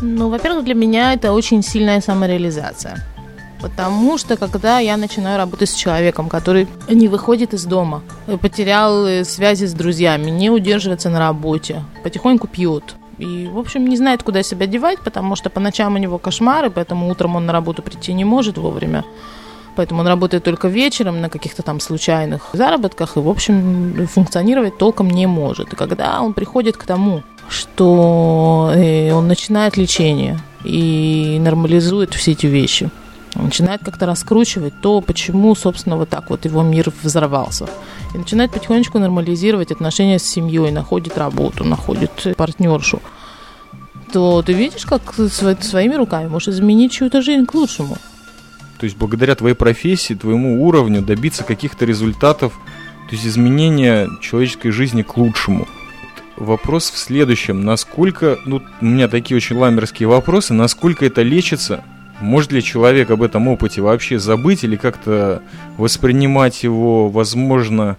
Ну, 0.00 0.28
во-первых, 0.28 0.64
для 0.64 0.74
меня 0.74 1.12
это 1.12 1.32
очень 1.32 1.62
сильная 1.62 2.00
самореализация. 2.00 3.04
Потому 3.60 4.16
что 4.16 4.36
когда 4.36 4.78
я 4.78 4.96
начинаю 4.96 5.38
работать 5.38 5.70
с 5.70 5.74
человеком, 5.74 6.28
который 6.28 6.68
не 6.88 7.08
выходит 7.08 7.52
из 7.52 7.64
дома, 7.64 8.02
потерял 8.40 9.06
э, 9.06 9.24
связи 9.24 9.66
с 9.66 9.72
друзьями, 9.72 10.30
не 10.30 10.50
удерживается 10.50 11.10
на 11.10 11.18
работе, 11.18 11.82
потихоньку 12.04 12.46
пьет, 12.46 12.94
и, 13.20 13.46
в 13.46 13.58
общем, 13.58 13.86
не 13.86 13.96
знает, 13.96 14.22
куда 14.22 14.42
себя 14.42 14.66
девать, 14.66 14.98
потому 15.00 15.36
что 15.36 15.50
по 15.50 15.60
ночам 15.60 15.94
у 15.94 15.98
него 15.98 16.18
кошмары, 16.18 16.70
поэтому 16.70 17.08
утром 17.08 17.36
он 17.36 17.46
на 17.46 17.52
работу 17.52 17.82
прийти 17.82 18.12
не 18.12 18.24
может 18.24 18.58
вовремя. 18.58 19.04
Поэтому 19.76 20.00
он 20.00 20.08
работает 20.08 20.44
только 20.44 20.68
вечером 20.68 21.20
на 21.20 21.28
каких-то 21.28 21.62
там 21.62 21.80
случайных 21.80 22.50
заработках 22.52 23.16
и, 23.16 23.20
в 23.20 23.28
общем, 23.28 24.08
функционировать 24.08 24.78
толком 24.78 25.08
не 25.08 25.26
может. 25.26 25.72
И 25.72 25.76
когда 25.76 26.20
он 26.20 26.34
приходит 26.34 26.76
к 26.76 26.84
тому, 26.84 27.22
что 27.48 28.72
э, 28.74 29.12
он 29.12 29.28
начинает 29.28 29.76
лечение 29.76 30.38
и 30.64 31.38
нормализует 31.40 32.14
все 32.14 32.32
эти 32.32 32.46
вещи, 32.46 32.90
начинает 33.34 33.82
как-то 33.84 34.06
раскручивать 34.06 34.74
то, 34.80 35.00
почему, 35.00 35.54
собственно, 35.54 35.96
вот 35.96 36.08
так 36.08 36.30
вот 36.30 36.44
его 36.44 36.62
мир 36.62 36.92
взорвался. 37.02 37.68
И 38.14 38.18
начинает 38.18 38.50
потихонечку 38.50 38.98
нормализировать 38.98 39.70
отношения 39.70 40.18
с 40.18 40.24
семьей, 40.24 40.70
находит 40.70 41.18
работу, 41.18 41.64
находит 41.64 42.34
партнершу 42.36 43.00
то 44.12 44.42
ты 44.42 44.52
видишь, 44.52 44.84
как 44.84 45.14
своими 45.14 45.94
руками 45.94 46.28
можешь 46.28 46.48
изменить 46.48 46.92
чью-то 46.92 47.22
жизнь 47.22 47.46
к 47.46 47.54
лучшему. 47.54 47.96
То 48.78 48.84
есть 48.84 48.96
благодаря 48.96 49.34
твоей 49.34 49.54
профессии, 49.54 50.14
твоему 50.14 50.64
уровню 50.64 51.02
добиться 51.02 51.44
каких-то 51.44 51.84
результатов, 51.84 52.54
то 53.08 53.14
есть 53.14 53.26
изменения 53.26 54.08
человеческой 54.20 54.70
жизни 54.70 55.02
к 55.02 55.16
лучшему. 55.16 55.68
Вопрос 56.36 56.90
в 56.90 56.96
следующем. 56.96 57.64
Насколько, 57.64 58.38
ну, 58.46 58.62
у 58.80 58.84
меня 58.84 59.08
такие 59.08 59.36
очень 59.36 59.56
ламерские 59.56 60.08
вопросы, 60.08 60.54
насколько 60.54 61.04
это 61.04 61.22
лечится? 61.22 61.84
Может 62.20 62.52
ли 62.52 62.62
человек 62.62 63.10
об 63.10 63.22
этом 63.22 63.48
опыте 63.48 63.80
вообще 63.80 64.18
забыть 64.18 64.64
или 64.64 64.76
как-то 64.76 65.42
воспринимать 65.78 66.62
его, 66.62 67.08
возможно, 67.08 67.96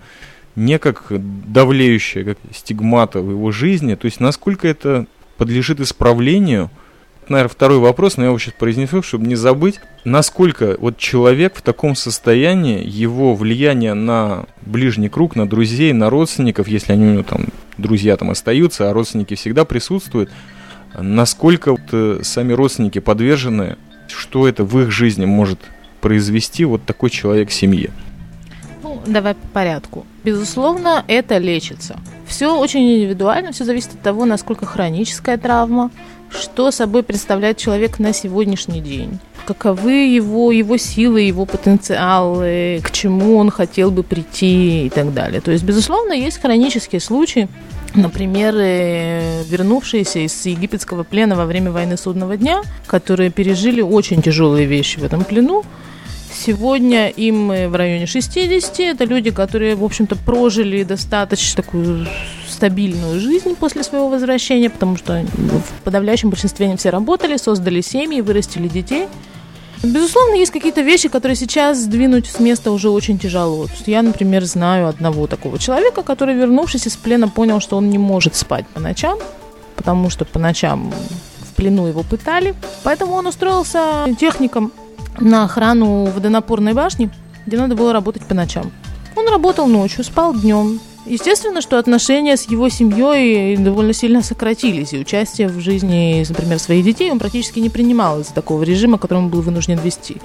не 0.56 0.80
как 0.80 1.06
давлеющее, 1.10 2.24
как 2.24 2.38
стигмата 2.54 3.22
в 3.22 3.32
его 3.32 3.51
жизни? 3.51 3.96
То 3.96 4.06
есть 4.06 4.20
насколько 4.20 4.68
это 4.68 5.06
подлежит 5.38 5.80
исправлению– 5.80 6.70
наверное, 7.32 7.50
второй 7.50 7.80
вопрос, 7.80 8.18
но 8.18 8.24
я 8.24 8.30
его 8.30 8.38
сейчас 8.38 8.54
произнесу, 8.54 9.01
чтобы 9.01 9.25
не 9.25 9.36
забыть. 9.36 9.80
Насколько 10.04 10.75
вот 10.80 10.98
человек 10.98 11.56
в 11.56 11.62
таком 11.62 11.96
состоянии, 11.96 12.84
его 12.88 13.36
влияние 13.36 13.94
на 13.94 14.46
ближний 14.62 15.10
круг, 15.10 15.36
на 15.36 15.48
друзей, 15.48 15.94
на 15.94 16.10
родственников, 16.10 16.68
если 16.68 16.94
они 16.94 17.06
у 17.06 17.13
него 17.13 17.24
там, 17.24 17.48
друзья 17.78 18.18
там 18.18 18.30
остаются, 18.30 18.90
а 18.90 18.94
родственники 18.94 19.36
всегда 19.36 19.66
присутствуют, 19.66 20.30
насколько 20.98 21.72
вот, 21.72 21.82
э, 21.92 22.20
сами 22.24 22.54
родственники 22.54 23.00
подвержены, 23.00 23.78
что 24.12 24.48
это 24.48 24.63
в 24.63 24.80
их 24.82 24.91
жизни 24.91 25.25
может 25.25 25.60
произвести 26.01 26.65
вот 26.65 26.84
такой 26.86 27.10
человек 27.10 27.50
в 27.50 27.53
семье? 27.53 27.91
Ну, 28.84 29.01
давай 29.06 29.36
по 29.36 29.48
порядку. 29.48 30.06
Безусловно, 30.24 31.03
это 31.08 31.38
лечится. 31.38 32.00
Все 32.32 32.58
очень 32.58 32.96
индивидуально, 32.96 33.52
все 33.52 33.66
зависит 33.66 33.94
от 33.94 34.02
того, 34.02 34.24
насколько 34.24 34.66
хроническая 34.66 35.38
травма, 35.38 35.92
что 36.30 36.72
собой 36.72 37.04
представляет 37.04 37.58
человек 37.58 38.00
на 38.00 38.14
сегодняшний 38.14 38.80
день, 38.80 39.20
каковы 39.46 40.06
его, 40.06 40.54
его 40.54 40.78
силы, 40.78 41.20
его 41.20 41.46
потенциалы, 41.46 42.80
к 42.84 42.92
чему 42.92 43.36
он 43.36 43.52
хотел 43.52 43.92
бы 43.92 44.04
прийти 44.04 44.86
и 44.86 44.90
так 44.90 45.14
далее. 45.14 45.42
То 45.42 45.52
есть, 45.52 45.66
безусловно, 45.66 46.14
есть 46.14 46.42
хронические 46.42 47.02
случаи, 47.02 47.50
Например, 47.94 48.56
э, 48.58 49.44
вернувшиеся 49.50 50.20
из 50.20 50.46
египетского 50.46 51.04
плена 51.04 51.36
во 51.36 51.46
время 51.46 51.72
войны 51.72 51.98
Судного 51.98 52.38
дня, 52.38 52.62
которые 52.88 53.32
пережили 53.32 53.82
очень 53.82 54.22
тяжелые 54.22 54.66
вещи 54.66 54.98
в 54.98 55.04
этом 55.04 55.26
плену. 55.26 55.66
Сегодня 56.43 57.10
им 57.10 57.50
в 57.50 57.75
районе 57.75 58.07
60. 58.07 58.79
Это 58.79 59.03
люди, 59.03 59.29
которые, 59.29 59.75
в 59.75 59.83
общем-то, 59.83 60.15
прожили 60.15 60.81
достаточно 60.81 61.62
такую 61.62 62.07
стабильную 62.50 63.19
жизнь 63.19 63.55
после 63.55 63.83
своего 63.83 64.10
возвращения, 64.10 64.71
потому 64.71 64.98
что 64.98 65.24
в 65.24 65.83
подавляющем 65.83 66.31
большинстве 66.31 66.65
они 66.65 66.77
все 66.77 66.89
работали, 66.89 67.38
создали 67.38 67.81
семьи, 67.81 68.21
вырастили 68.21 68.67
детей. 68.67 69.07
Безусловно, 69.83 70.33
есть 70.33 70.51
какие-то 70.51 70.81
вещи, 70.81 71.10
которые 71.10 71.36
сейчас 71.36 71.77
сдвинуть 71.77 72.25
с 72.25 72.39
места 72.39 72.71
уже 72.71 72.89
очень 72.89 73.19
тяжело. 73.19 73.67
Я, 73.86 74.01
например, 74.01 74.43
знаю 74.45 74.88
одного 74.88 75.27
такого 75.27 75.60
человека, 75.60 76.01
который, 76.01 76.33
вернувшись 76.33 76.88
из 76.88 76.95
плена, 76.98 77.29
понял, 77.29 77.60
что 77.60 77.77
он 77.77 77.91
не 77.91 78.00
может 78.00 78.36
спать 78.36 78.65
по 78.67 78.79
ночам, 78.79 79.19
потому 79.75 80.10
что 80.10 80.25
по 80.25 80.39
ночам 80.39 80.91
в 81.41 81.53
плену 81.53 81.86
его 81.86 82.01
пытали. 82.01 82.55
Поэтому 82.81 83.13
он 83.13 83.27
устроился 83.27 84.07
техником 84.19 84.71
на 85.22 85.46
охрану 85.46 86.06
водонапорной 86.06 86.74
башни, 86.74 87.10
где 87.46 87.58
надо 87.58 87.75
было 87.75 87.94
работать 87.94 88.25
по 88.25 88.34
ночам. 88.34 88.72
Он 89.16 89.28
работал 89.28 89.68
ночью, 89.68 90.04
спал 90.04 90.34
днем, 90.34 90.80
Естественно, 91.06 91.62
что 91.62 91.80
отношения 91.80 92.38
с 92.38 92.44
его 92.44 92.70
семьей 92.70 93.58
довольно 93.58 93.92
сильно 93.92 94.22
сократились, 94.22 94.94
и 94.94 95.00
участие 95.00 95.48
в 95.48 95.60
жизни, 95.60 96.24
например, 96.30 96.60
своих 96.60 96.86
детей 96.86 97.12
он 97.12 97.18
практически 97.18 97.60
не 97.60 97.70
принимал 97.70 98.20
из-за 98.20 98.34
такого 98.34 98.62
режима, 98.62 99.00
который 99.00 99.18
он 99.18 99.30
был 99.30 99.42
вынужден 99.42 99.80
вести. 99.80 100.18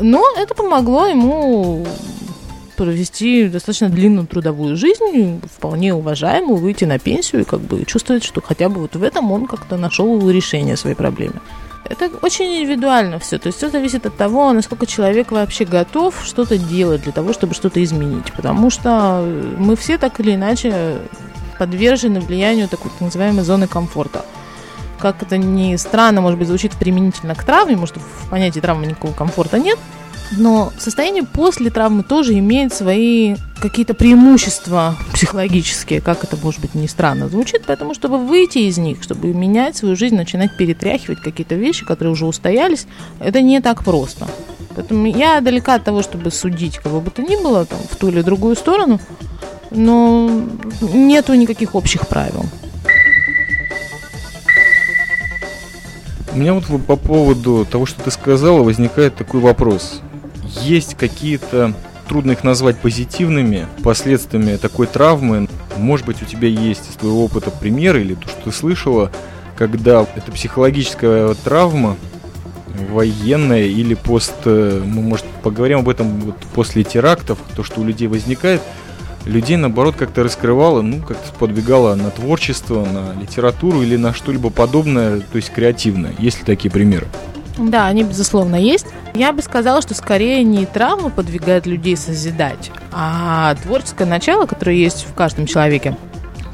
Но 0.00 0.22
это 0.38 0.54
помогло 0.54 1.06
ему 1.06 1.84
провести 2.76 3.48
достаточно 3.48 3.88
длинную 3.88 4.26
трудовую 4.26 4.76
жизнь, 4.76 5.40
вполне 5.52 5.94
уважаемую, 5.94 6.58
выйти 6.58 6.84
на 6.84 6.98
пенсию 6.98 7.42
и 7.42 7.44
как 7.44 7.60
бы 7.60 7.84
чувствовать, 7.86 8.22
что 8.22 8.40
хотя 8.40 8.68
бы 8.68 8.82
вот 8.82 8.94
в 8.94 9.02
этом 9.02 9.32
он 9.32 9.46
как-то 9.46 9.76
нашел 9.76 10.30
решение 10.30 10.76
своей 10.76 10.94
проблемы. 10.94 11.40
Это 11.88 12.10
очень 12.22 12.46
индивидуально 12.46 13.18
все. 13.18 13.38
То 13.38 13.48
есть 13.48 13.58
все 13.58 13.70
зависит 13.70 14.06
от 14.06 14.16
того, 14.16 14.52
насколько 14.52 14.86
человек 14.86 15.32
вообще 15.32 15.64
готов 15.64 16.22
что-то 16.24 16.58
делать 16.58 17.02
для 17.02 17.12
того, 17.12 17.32
чтобы 17.32 17.54
что-то 17.54 17.82
изменить. 17.82 18.32
Потому 18.32 18.70
что 18.70 19.24
мы 19.58 19.76
все 19.76 19.98
так 19.98 20.20
или 20.20 20.34
иначе 20.34 20.98
подвержены 21.58 22.20
влиянию 22.20 22.68
такой 22.68 22.90
так 22.90 23.00
называемой 23.00 23.44
зоны 23.44 23.66
комфорта. 23.66 24.24
Как 24.98 25.22
это 25.22 25.36
ни 25.36 25.76
странно, 25.76 26.20
может 26.20 26.38
быть, 26.38 26.48
звучит 26.48 26.72
применительно 26.72 27.34
к 27.34 27.44
травме, 27.44 27.76
может, 27.76 27.96
в 27.96 28.30
понятии 28.30 28.60
травмы 28.60 28.86
никакого 28.86 29.12
комфорта 29.12 29.58
нет, 29.58 29.78
но 30.32 30.72
состояние 30.78 31.22
после 31.22 31.70
травмы 31.70 32.02
тоже 32.02 32.38
имеет 32.38 32.72
свои 32.72 33.36
какие-то 33.60 33.94
преимущества 33.94 34.96
психологические, 35.12 36.00
как 36.00 36.24
это, 36.24 36.36
может 36.36 36.60
быть, 36.60 36.74
не 36.74 36.88
странно 36.88 37.28
звучит, 37.28 37.62
поэтому, 37.66 37.94
чтобы 37.94 38.18
выйти 38.18 38.58
из 38.58 38.76
них, 38.78 39.02
чтобы 39.02 39.28
менять 39.28 39.76
свою 39.76 39.96
жизнь, 39.96 40.16
начинать 40.16 40.56
перетряхивать 40.56 41.20
какие-то 41.20 41.54
вещи, 41.54 41.84
которые 41.84 42.12
уже 42.12 42.26
устоялись, 42.26 42.86
это 43.20 43.40
не 43.40 43.60
так 43.60 43.84
просто. 43.84 44.26
Поэтому 44.74 45.06
я 45.06 45.40
далека 45.40 45.74
от 45.74 45.84
того, 45.84 46.02
чтобы 46.02 46.30
судить 46.30 46.78
кого 46.78 47.00
бы 47.00 47.10
то 47.10 47.22
ни 47.22 47.36
было 47.42 47.64
там, 47.64 47.78
в 47.90 47.96
ту 47.96 48.08
или 48.08 48.20
другую 48.20 48.56
сторону, 48.56 49.00
но 49.70 50.30
нету 50.80 51.34
никаких 51.34 51.74
общих 51.74 52.06
правил. 52.08 52.44
У 56.34 56.38
меня 56.38 56.52
вот 56.52 56.64
по 56.84 56.96
поводу 56.96 57.64
того, 57.64 57.86
что 57.86 58.02
ты 58.02 58.10
сказала, 58.10 58.62
возникает 58.62 59.14
такой 59.16 59.40
вопрос 59.40 60.02
есть 60.62 60.94
какие-то 60.94 61.74
трудно 62.08 62.32
их 62.32 62.44
назвать 62.44 62.78
позитивными 62.78 63.66
последствиями 63.82 64.56
такой 64.56 64.86
травмы. 64.86 65.48
Может 65.76 66.06
быть, 66.06 66.22
у 66.22 66.24
тебя 66.24 66.48
есть 66.48 66.90
из 66.90 66.94
твоего 66.94 67.24
опыта 67.24 67.50
примеры 67.50 68.02
или 68.02 68.14
то, 68.14 68.28
что 68.28 68.42
ты 68.44 68.52
слышала, 68.52 69.10
когда 69.56 70.06
эта 70.14 70.30
психологическая 70.32 71.34
травма 71.34 71.96
военная 72.90 73.64
или 73.64 73.94
пост... 73.94 74.34
Э, 74.44 74.82
мы, 74.84 75.02
может, 75.02 75.24
поговорим 75.42 75.78
об 75.78 75.88
этом 75.88 76.20
вот 76.20 76.36
после 76.54 76.84
терактов, 76.84 77.38
то, 77.54 77.62
что 77.62 77.80
у 77.80 77.84
людей 77.84 78.06
возникает, 78.06 78.60
людей, 79.24 79.56
наоборот, 79.56 79.96
как-то 79.96 80.22
раскрывало, 80.22 80.82
ну, 80.82 81.02
как-то 81.02 81.32
подвигало 81.38 81.94
на 81.94 82.10
творчество, 82.10 82.84
на 82.84 83.18
литературу 83.20 83.82
или 83.82 83.96
на 83.96 84.12
что-либо 84.12 84.50
подобное, 84.50 85.20
то 85.20 85.36
есть 85.36 85.50
креативное. 85.50 86.14
Есть 86.18 86.40
ли 86.40 86.44
такие 86.44 86.70
примеры? 86.70 87.06
Да, 87.58 87.86
они, 87.86 88.02
безусловно, 88.02 88.56
есть. 88.56 88.86
Я 89.16 89.32
бы 89.32 89.40
сказала, 89.40 89.80
что 89.80 89.94
скорее 89.94 90.44
не 90.44 90.66
травма 90.66 91.08
подвигает 91.08 91.64
людей 91.64 91.96
созидать, 91.96 92.70
а 92.92 93.54
творческое 93.62 94.04
начало, 94.04 94.44
которое 94.44 94.76
есть 94.76 95.06
в 95.08 95.14
каждом 95.14 95.46
человеке, 95.46 95.96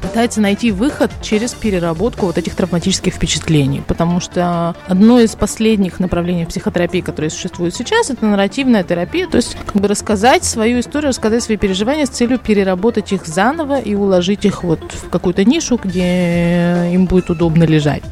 пытается 0.01 0.39
найти 0.39 0.71
выход 0.71 1.11
через 1.21 1.53
переработку 1.53 2.25
вот 2.25 2.37
этих 2.37 2.55
травматических 2.55 3.15
впечатлений. 3.15 3.83
Потому 3.85 4.21
что 4.21 4.77
одно 4.87 5.19
из 5.19 5.35
последних 5.35 5.99
направлений 5.99 6.45
психотерапии, 6.45 7.01
которые 7.01 7.31
существуют 7.31 7.75
сейчас, 7.75 8.09
это 8.09 8.25
нарративная 8.25 8.85
терапия. 8.85 9.27
То 9.27 9.35
есть 9.35 9.57
как 9.65 9.81
бы 9.81 9.89
рассказать 9.89 10.45
свою 10.45 10.79
историю, 10.79 11.09
рассказать 11.09 11.43
свои 11.43 11.57
переживания 11.57 12.05
с 12.05 12.09
целью 12.09 12.39
переработать 12.39 13.11
их 13.11 13.27
заново 13.27 13.77
и 13.81 13.93
уложить 13.93 14.45
их 14.45 14.63
вот 14.63 14.79
в 14.93 15.09
какую-то 15.09 15.43
нишу, 15.43 15.77
где 15.83 16.89
им 16.93 17.07
будет 17.07 17.29
удобно 17.29 17.65
лежать. 17.65 18.03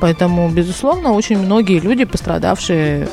Поэтому, 0.00 0.48
безусловно, 0.48 1.12
очень 1.12 1.38
многие 1.38 1.78
люди, 1.78 2.04
пострадавшие 2.04 3.08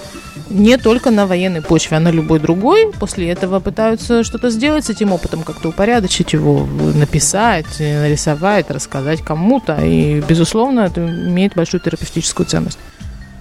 не 0.49 0.77
только 0.77 1.11
на 1.11 1.27
военной 1.27 1.61
почве, 1.61 1.97
а 1.97 1.99
на 1.99 2.09
любой 2.09 2.39
другой, 2.39 2.93
после 2.93 3.29
этого 3.29 3.59
пытаются 3.59 4.23
что-то 4.23 4.49
сделать 4.49 4.85
с 4.85 4.89
этим 4.89 5.11
опытом, 5.11 5.43
как-то 5.43 5.69
упорядочить 5.69 6.33
его, 6.33 6.65
написать, 6.95 7.79
нарисовать, 7.79 8.71
рассказать 8.71 9.21
кому-то. 9.21 9.77
И, 9.83 10.21
безусловно, 10.21 10.81
это 10.81 11.01
имеет 11.05 11.55
большую 11.55 11.81
терапевтическую 11.81 12.45
ценность. 12.45 12.79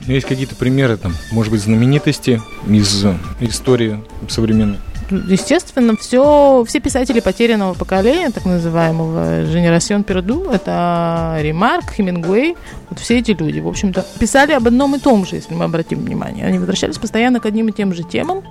Ну, 0.06 0.12
есть 0.12 0.26
какие-то 0.26 0.54
примеры, 0.54 0.96
там, 0.96 1.14
может 1.32 1.52
быть, 1.52 1.62
знаменитости 1.62 2.40
из 2.68 3.04
истории 3.40 4.02
современной? 4.28 4.78
Естественно, 5.10 5.96
все, 5.96 6.64
все 6.66 6.80
писатели 6.80 7.20
потерянного 7.20 7.74
поколения, 7.74 8.30
так 8.30 8.44
называемого 8.44 9.44
Женерасион 9.46 10.04
Перду, 10.04 10.50
это 10.50 11.38
Ремарк, 11.40 11.92
Хемингуэй, 11.92 12.56
вот 12.90 12.98
все 12.98 13.18
эти 13.18 13.32
люди, 13.32 13.60
в 13.60 13.68
общем-то, 13.68 14.04
писали 14.18 14.52
об 14.52 14.66
одном 14.66 14.94
и 14.96 14.98
том 14.98 15.26
же, 15.26 15.36
если 15.36 15.54
мы 15.54 15.64
обратим 15.64 16.00
внимание. 16.00 16.46
Они 16.46 16.58
возвращались 16.58 16.98
постоянно 16.98 17.40
к 17.40 17.46
одним 17.46 17.68
и 17.68 17.72
тем 17.72 17.94
же 17.94 18.02
темам, 18.02 18.42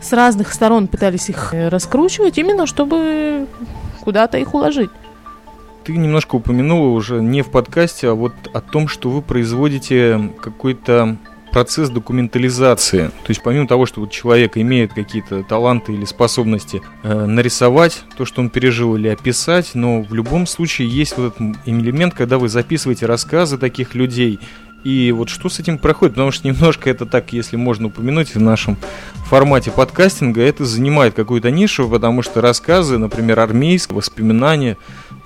с 0.00 0.12
разных 0.12 0.52
сторон 0.52 0.86
пытались 0.86 1.28
их 1.28 1.52
раскручивать, 1.52 2.38
именно 2.38 2.66
чтобы 2.66 3.46
куда-то 4.00 4.38
их 4.38 4.54
уложить. 4.54 4.90
Ты 5.84 5.96
немножко 5.96 6.36
упомянула 6.36 6.88
уже 6.88 7.22
не 7.22 7.42
в 7.42 7.50
подкасте, 7.50 8.10
а 8.10 8.14
вот 8.14 8.32
о 8.52 8.60
том, 8.60 8.88
что 8.88 9.10
вы 9.10 9.22
производите 9.22 10.32
какой-то 10.40 11.16
процесс 11.52 11.90
документализации. 11.90 13.08
То 13.08 13.28
есть 13.28 13.42
помимо 13.42 13.66
того, 13.66 13.86
что 13.86 14.00
вот 14.00 14.10
человек 14.10 14.56
имеет 14.56 14.92
какие-то 14.92 15.42
таланты 15.42 15.92
или 15.92 16.04
способности 16.04 16.82
э, 17.02 17.26
нарисовать 17.26 18.04
то, 18.16 18.24
что 18.24 18.40
он 18.40 18.50
пережил, 18.50 18.96
или 18.96 19.08
описать, 19.08 19.72
но 19.74 20.02
в 20.02 20.14
любом 20.14 20.46
случае 20.46 20.88
есть 20.88 21.16
вот 21.16 21.34
этот 21.34 21.56
элемент, 21.66 22.14
когда 22.14 22.38
вы 22.38 22.48
записываете 22.48 23.06
рассказы 23.06 23.58
таких 23.58 23.94
людей, 23.94 24.38
и 24.84 25.12
вот 25.12 25.28
что 25.28 25.48
с 25.48 25.58
этим 25.58 25.76
проходит, 25.76 26.14
потому 26.14 26.30
что 26.30 26.46
немножко 26.46 26.88
это 26.88 27.04
так, 27.04 27.32
если 27.32 27.56
можно 27.56 27.88
упомянуть 27.88 28.34
в 28.34 28.40
нашем 28.40 28.76
формате 29.26 29.70
подкастинга, 29.70 30.40
это 30.40 30.64
занимает 30.64 31.14
какую-то 31.14 31.50
нишу, 31.50 31.88
потому 31.88 32.22
что 32.22 32.40
рассказы, 32.40 32.96
например, 32.96 33.40
армейские, 33.40 33.96
воспоминания, 33.96 34.76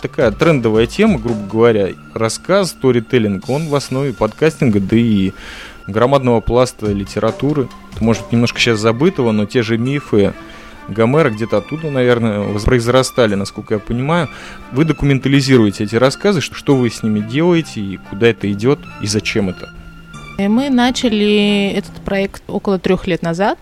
такая 0.00 0.30
трендовая 0.32 0.86
тема, 0.86 1.18
грубо 1.18 1.46
говоря. 1.46 1.90
Рассказ, 2.14 2.70
сторителлинг, 2.70 3.48
он 3.48 3.68
в 3.68 3.74
основе 3.74 4.12
подкастинга, 4.12 4.80
да 4.80 4.96
и 4.96 5.32
громадного 5.86 6.40
пласта 6.40 6.86
литературы. 6.86 7.68
Может, 8.00 8.32
немножко 8.32 8.58
сейчас 8.58 8.78
забытого, 8.78 9.32
но 9.32 9.46
те 9.46 9.62
же 9.62 9.78
мифы 9.78 10.32
Гомера 10.88 11.30
где-то 11.30 11.58
оттуда, 11.58 11.90
наверное, 11.90 12.58
произрастали, 12.58 13.34
насколько 13.34 13.74
я 13.74 13.80
понимаю. 13.80 14.28
Вы 14.72 14.84
документализируете 14.84 15.84
эти 15.84 15.96
рассказы, 15.96 16.40
что 16.40 16.76
вы 16.76 16.90
с 16.90 17.02
ними 17.02 17.20
делаете, 17.20 17.80
и 17.80 17.96
куда 17.96 18.28
это 18.28 18.50
идет, 18.50 18.80
и 19.00 19.06
зачем 19.06 19.48
это? 19.48 19.70
Мы 20.38 20.70
начали 20.70 21.72
этот 21.76 21.92
проект 22.04 22.42
около 22.48 22.78
трех 22.78 23.06
лет 23.06 23.22
назад. 23.22 23.58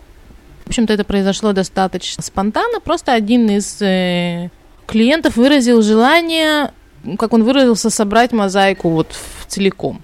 В 0.65 0.69
общем-то, 0.69 0.93
это 0.93 1.05
произошло 1.05 1.53
достаточно 1.53 2.23
спонтанно. 2.23 2.81
Просто 2.81 3.13
один 3.13 3.51
из 3.51 3.83
э, 3.83 4.51
клиентов 4.87 5.37
выразил 5.37 5.83
желание, 5.83 6.73
как 7.19 7.33
он 7.33 7.43
выразился, 7.43 7.91
собрать 7.91 8.33
мозаику 8.33 8.89
вот 8.91 9.09
целиком. 9.49 10.01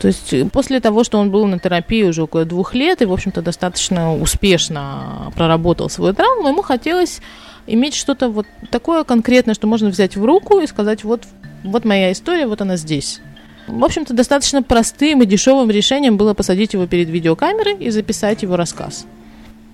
То 0.00 0.08
есть 0.08 0.32
э, 0.32 0.46
после 0.46 0.80
того, 0.80 1.04
что 1.04 1.18
он 1.18 1.30
был 1.30 1.46
на 1.46 1.58
терапии 1.58 2.02
уже 2.04 2.22
около 2.22 2.44
двух 2.46 2.74
лет 2.74 3.02
и, 3.02 3.04
в 3.04 3.12
общем-то, 3.12 3.42
достаточно 3.42 4.16
успешно 4.16 5.30
проработал 5.36 5.90
свою 5.90 6.14
травму, 6.14 6.48
ему 6.48 6.62
хотелось 6.62 7.20
иметь 7.66 7.94
что-то 7.94 8.30
вот 8.30 8.46
такое 8.70 9.04
конкретное, 9.04 9.54
что 9.54 9.66
можно 9.66 9.90
взять 9.90 10.16
в 10.16 10.24
руку 10.24 10.58
и 10.58 10.66
сказать, 10.66 11.04
вот, 11.04 11.24
вот 11.62 11.84
моя 11.84 12.12
история, 12.12 12.46
вот 12.46 12.62
она 12.62 12.76
здесь. 12.76 13.20
В 13.66 13.84
общем-то, 13.84 14.14
достаточно 14.14 14.62
простым 14.62 15.22
и 15.22 15.26
дешевым 15.26 15.70
решением 15.70 16.16
было 16.16 16.32
посадить 16.32 16.72
его 16.72 16.86
перед 16.86 17.08
видеокамерой 17.10 17.76
и 17.76 17.90
записать 17.90 18.42
его 18.42 18.56
рассказ. 18.56 19.06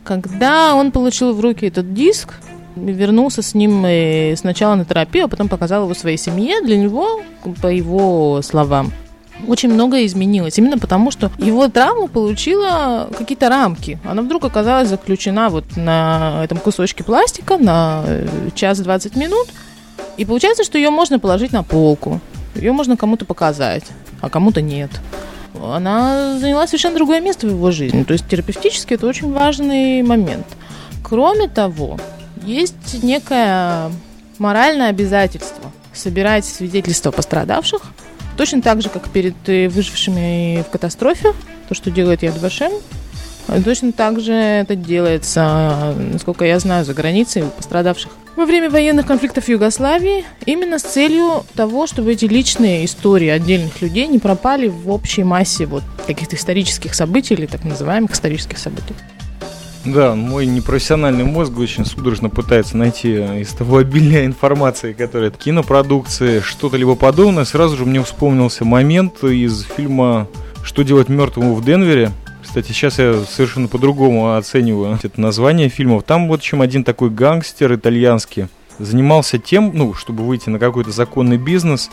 Когда 0.02 0.74
он 0.74 0.90
получил 0.90 1.34
в 1.34 1.40
руки 1.40 1.66
этот 1.66 1.94
диск, 1.94 2.34
вернулся 2.74 3.42
с 3.42 3.54
ним 3.54 3.86
сначала 4.36 4.74
на 4.74 4.84
терапию, 4.84 5.26
а 5.26 5.28
потом 5.28 5.48
показал 5.48 5.84
его 5.84 5.94
своей 5.94 6.18
семье, 6.18 6.60
для 6.62 6.76
него, 6.76 7.22
по 7.62 7.68
его 7.68 8.42
словам, 8.42 8.92
очень 9.46 9.72
многое 9.72 10.06
изменилось. 10.06 10.58
Именно 10.58 10.78
потому, 10.78 11.10
что 11.10 11.30
его 11.38 11.68
травма 11.68 12.08
получила 12.08 13.08
какие-то 13.16 13.48
рамки. 13.48 13.98
Она 14.04 14.22
вдруг 14.22 14.44
оказалась 14.44 14.88
заключена 14.88 15.48
вот 15.50 15.64
на 15.76 16.42
этом 16.44 16.58
кусочке 16.58 17.04
пластика 17.04 17.58
на 17.58 18.02
э, 18.06 18.26
час 18.54 18.78
20 18.80 19.16
минут. 19.16 19.48
И 20.16 20.24
получается, 20.24 20.64
что 20.64 20.78
ее 20.78 20.90
можно 20.90 21.18
положить 21.18 21.52
на 21.52 21.62
полку. 21.62 22.20
Ее 22.54 22.72
можно 22.72 22.96
кому-то 22.96 23.24
показать, 23.24 23.84
а 24.20 24.30
кому-то 24.30 24.62
нет. 24.62 24.90
Она 25.62 26.38
заняла 26.38 26.66
совершенно 26.66 26.96
другое 26.96 27.20
место 27.20 27.46
в 27.46 27.50
его 27.50 27.70
жизни. 27.70 28.02
То 28.02 28.12
есть 28.12 28.26
терапевтически 28.28 28.94
это 28.94 29.06
очень 29.06 29.32
важный 29.32 30.02
момент. 30.02 30.46
Кроме 31.02 31.48
того, 31.48 31.98
есть 32.44 33.02
некое 33.02 33.90
моральное 34.38 34.88
обязательство 34.88 35.70
собирать 35.92 36.44
свидетельства 36.44 37.10
пострадавших– 37.10 37.82
Точно 38.36 38.60
так 38.60 38.82
же, 38.82 38.88
как 38.88 39.08
перед 39.08 39.34
э, 39.48 39.68
выжившими 39.68 40.62
в 40.62 40.70
катастрофе, 40.70 41.32
то, 41.68 41.74
что 41.74 41.90
делает 41.90 42.22
Яд 42.22 42.38
Вашем, 42.38 42.72
точно 43.64 43.92
так 43.92 44.20
же 44.20 44.32
это 44.32 44.76
делается, 44.76 45.94
насколько 46.12 46.44
я 46.44 46.58
знаю, 46.58 46.84
за 46.84 46.94
границей 46.94 47.42
у 47.42 47.48
пострадавших. 47.48 48.12
Во 48.36 48.44
время 48.44 48.68
военных 48.68 49.06
конфликтов 49.06 49.44
в 49.44 49.48
Югославии 49.48 50.24
именно 50.44 50.78
с 50.78 50.82
целью 50.82 51.44
того, 51.54 51.86
чтобы 51.86 52.12
эти 52.12 52.26
личные 52.26 52.84
истории 52.84 53.28
отдельных 53.28 53.80
людей 53.80 54.06
не 54.08 54.18
пропали 54.18 54.68
в 54.68 54.90
общей 54.90 55.24
массе 55.24 55.64
вот 55.64 55.82
каких-то 56.06 56.36
исторических 56.36 56.94
событий 56.94 57.32
или 57.32 57.46
так 57.46 57.64
называемых 57.64 58.12
исторических 58.12 58.58
событий. 58.58 58.94
Да, 59.86 60.16
мой 60.16 60.46
непрофессиональный 60.46 61.22
мозг 61.22 61.56
очень 61.58 61.84
судорожно 61.84 62.28
пытается 62.28 62.76
найти 62.76 63.14
из 63.40 63.50
того 63.50 63.78
обилия 63.78 64.26
информации, 64.26 64.92
которая 64.92 65.30
от 65.30 65.36
кинопродукции, 65.36 66.40
что-то 66.40 66.76
либо 66.76 66.96
подобное. 66.96 67.44
Сразу 67.44 67.76
же 67.76 67.84
мне 67.84 68.02
вспомнился 68.02 68.64
момент 68.64 69.22
из 69.22 69.62
фильма 69.62 70.26
«Что 70.64 70.82
делать 70.82 71.08
мертвому 71.08 71.54
в 71.54 71.64
Денвере», 71.64 72.10
кстати, 72.42 72.68
сейчас 72.68 72.98
я 72.98 73.14
совершенно 73.28 73.68
по-другому 73.68 74.34
оцениваю 74.34 74.98
это 75.02 75.20
название 75.20 75.68
фильмов. 75.68 76.02
Там 76.04 76.26
вот 76.26 76.40
чем 76.40 76.62
один 76.62 76.84
такой 76.84 77.10
гангстер 77.10 77.74
итальянский 77.74 78.48
занимался 78.78 79.38
тем, 79.38 79.72
ну, 79.74 79.94
чтобы 79.94 80.24
выйти 80.24 80.48
на 80.48 80.58
какой-то 80.58 80.90
законный 80.90 81.38
бизнес, 81.38 81.90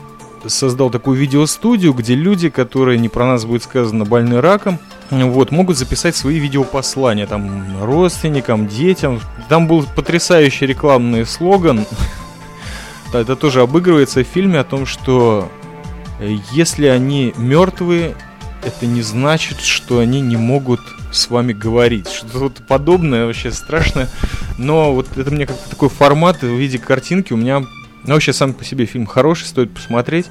создал 0.47 0.89
такую 0.89 1.17
видеостудию, 1.17 1.93
где 1.93 2.15
люди, 2.15 2.49
которые, 2.49 2.97
не 2.97 3.09
про 3.09 3.25
нас 3.25 3.45
будет 3.45 3.63
сказано, 3.63 4.05
больны 4.05 4.41
раком, 4.41 4.79
вот, 5.21 5.51
могут 5.51 5.77
записать 5.77 6.15
свои 6.15 6.39
видеопослания 6.39 7.27
там 7.27 7.83
родственникам, 7.83 8.67
детям. 8.67 9.19
Там 9.49 9.67
был 9.67 9.85
потрясающий 9.95 10.65
рекламный 10.65 11.25
слоган. 11.25 11.85
Это 13.13 13.35
тоже 13.35 13.61
обыгрывается 13.61 14.23
в 14.23 14.27
фильме 14.27 14.59
о 14.59 14.63
том, 14.63 14.85
что 14.85 15.51
э, 16.19 16.37
если 16.51 16.87
они 16.87 17.33
мертвые, 17.37 18.15
это 18.63 18.85
не 18.85 19.01
значит, 19.01 19.59
что 19.59 19.99
они 19.99 20.21
не 20.21 20.37
могут 20.37 20.79
с 21.11 21.29
вами 21.29 21.53
говорить. 21.53 22.07
Что-то 22.09 22.63
подобное 22.63 23.25
вообще 23.25 23.51
страшное. 23.51 24.09
Но 24.57 24.93
вот 24.93 25.17
это 25.17 25.29
мне 25.31 25.45
как-то 25.45 25.69
такой 25.69 25.89
формат 25.89 26.41
в 26.41 26.47
виде 26.47 26.79
картинки 26.79 27.33
у 27.33 27.37
меня... 27.37 27.59
Ну, 28.05 28.13
вообще 28.13 28.33
сам 28.33 28.53
по 28.53 28.65
себе 28.65 28.85
фильм 28.85 29.05
хороший, 29.05 29.45
стоит 29.45 29.73
посмотреть. 29.73 30.27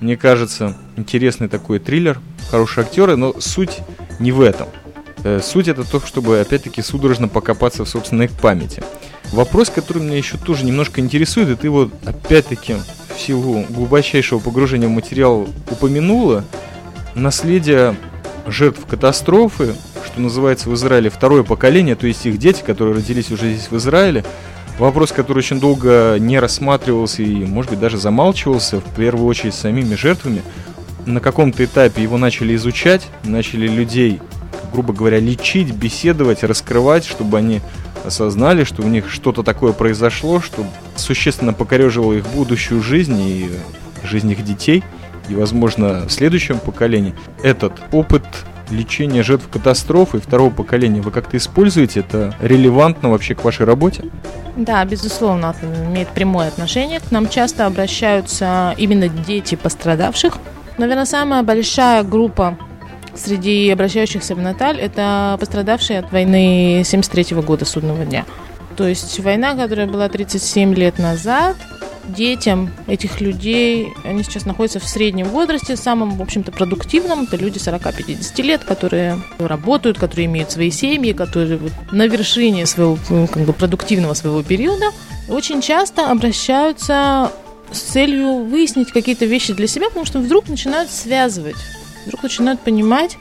Мне 0.00 0.16
кажется, 0.16 0.76
интересный 0.96 1.48
такой 1.48 1.78
триллер, 1.78 2.18
хорошие 2.50 2.84
актеры, 2.84 3.14
но 3.14 3.40
суть 3.40 3.78
не 4.22 4.32
в 4.32 4.40
этом. 4.40 4.68
Э, 5.24 5.40
суть 5.42 5.68
это 5.68 5.84
то, 5.84 6.00
чтобы 6.00 6.40
опять-таки 6.40 6.82
судорожно 6.82 7.28
покопаться 7.28 7.84
в 7.84 7.88
собственной 7.88 8.28
памяти. 8.28 8.82
Вопрос, 9.32 9.70
который 9.70 10.02
меня 10.02 10.16
еще 10.16 10.36
тоже 10.36 10.64
немножко 10.64 11.00
интересует, 11.00 11.48
и 11.48 11.54
ты 11.54 11.70
вот 11.70 11.92
опять-таки 12.04 12.76
в 13.14 13.20
силу 13.20 13.64
глубочайшего 13.68 14.38
погружения 14.38 14.88
в 14.88 14.92
материал 14.92 15.48
упомянула, 15.70 16.44
наследие 17.14 17.96
жертв 18.46 18.84
катастрофы, 18.86 19.74
что 20.04 20.20
называется 20.20 20.68
в 20.68 20.74
Израиле 20.74 21.10
второе 21.10 21.42
поколение, 21.42 21.94
то 21.94 22.06
есть 22.06 22.26
их 22.26 22.38
дети, 22.38 22.62
которые 22.62 22.96
родились 22.96 23.30
уже 23.30 23.52
здесь 23.52 23.70
в 23.70 23.76
Израиле, 23.76 24.24
Вопрос, 24.78 25.12
который 25.12 25.38
очень 25.38 25.60
долго 25.60 26.16
не 26.18 26.38
рассматривался 26.38 27.22
и, 27.22 27.44
может 27.44 27.70
быть, 27.70 27.80
даже 27.80 27.98
замалчивался, 27.98 28.80
в 28.80 28.96
первую 28.96 29.26
очередь, 29.26 29.54
самими 29.54 29.94
жертвами. 29.94 30.42
На 31.06 31.20
каком-то 31.20 31.64
этапе 31.64 32.02
его 32.02 32.16
начали 32.16 32.54
изучать, 32.54 33.08
начали 33.24 33.66
людей, 33.66 34.20
грубо 34.72 34.92
говоря, 34.92 35.18
лечить, 35.18 35.72
беседовать, 35.72 36.44
раскрывать, 36.44 37.04
чтобы 37.04 37.38
они 37.38 37.60
осознали, 38.04 38.64
что 38.64 38.82
у 38.82 38.86
них 38.86 39.10
что-то 39.10 39.42
такое 39.42 39.72
произошло, 39.72 40.40
что 40.40 40.64
существенно 40.96 41.52
покорежило 41.52 42.12
их 42.12 42.26
будущую 42.28 42.82
жизнь 42.82 43.20
и 43.20 43.50
жизнь 44.04 44.30
их 44.30 44.44
детей. 44.44 44.82
И, 45.28 45.34
возможно, 45.34 46.06
в 46.06 46.10
следующем 46.10 46.58
поколении 46.58 47.14
этот 47.42 47.72
опыт 47.92 48.24
лечения 48.70 49.22
жертв 49.22 49.48
катастрофы 49.48 50.20
второго 50.20 50.50
поколения 50.50 51.00
вы 51.00 51.10
как-то 51.10 51.36
используете? 51.36 52.00
Это 52.00 52.34
релевантно 52.40 53.10
вообще 53.10 53.34
к 53.34 53.44
вашей 53.44 53.66
работе? 53.66 54.04
Да, 54.56 54.84
безусловно, 54.84 55.54
имеет 55.62 56.08
прямое 56.08 56.48
отношение. 56.48 57.00
К 57.00 57.10
нам 57.10 57.28
часто 57.28 57.66
обращаются 57.66 58.74
именно 58.78 59.08
дети 59.08 59.54
пострадавших. 59.54 60.38
Наверное, 60.78 61.04
самая 61.04 61.42
большая 61.42 62.02
группа 62.02 62.58
среди 63.14 63.70
обращающихся 63.70 64.34
в 64.34 64.38
Наталь– 64.40 64.78
это 64.80 65.36
пострадавшие 65.38 65.98
от 65.98 66.12
войны 66.12 66.82
73 66.84 67.36
года 67.42 67.64
судного 67.64 68.04
дня. 68.04 68.24
То 68.76 68.88
есть 68.88 69.20
война, 69.20 69.54
которая 69.54 69.86
была 69.86 70.08
37 70.08 70.74
лет 70.74 70.98
назад– 70.98 71.56
детям 72.04 72.70
этих 72.86 73.20
людей, 73.20 73.94
они 74.04 74.22
сейчас 74.22 74.46
находятся 74.46 74.80
в 74.80 74.88
среднем 74.88 75.28
возрасте, 75.28 75.76
самым, 75.76 76.16
в 76.16 76.22
общем-то, 76.22 76.52
продуктивном. 76.52 77.24
Это 77.24 77.36
люди 77.36 77.58
40-50 77.58 78.42
лет, 78.42 78.64
которые 78.64 79.20
работают, 79.38 79.98
которые 79.98 80.26
имеют 80.26 80.50
свои 80.50 80.70
семьи, 80.70 81.12
которые 81.12 81.58
вот 81.58 81.72
на 81.90 82.06
вершине 82.06 82.66
своего 82.66 82.98
ну, 83.08 83.26
как 83.26 83.44
бы, 83.44 83.52
продуктивного 83.52 84.14
своего 84.14 84.42
периода. 84.42 84.86
Очень 85.28 85.60
часто 85.60 86.10
обращаются 86.10 87.30
с 87.72 87.80
целью 87.80 88.44
выяснить 88.44 88.92
какие-то 88.92 89.24
вещи 89.24 89.52
для 89.52 89.66
себя, 89.66 89.88
потому 89.88 90.06
что 90.06 90.18
вдруг 90.18 90.48
начинают 90.48 90.90
связывать, 90.90 91.56
вдруг 92.06 92.22
начинают 92.22 92.60
понимать, 92.60 93.18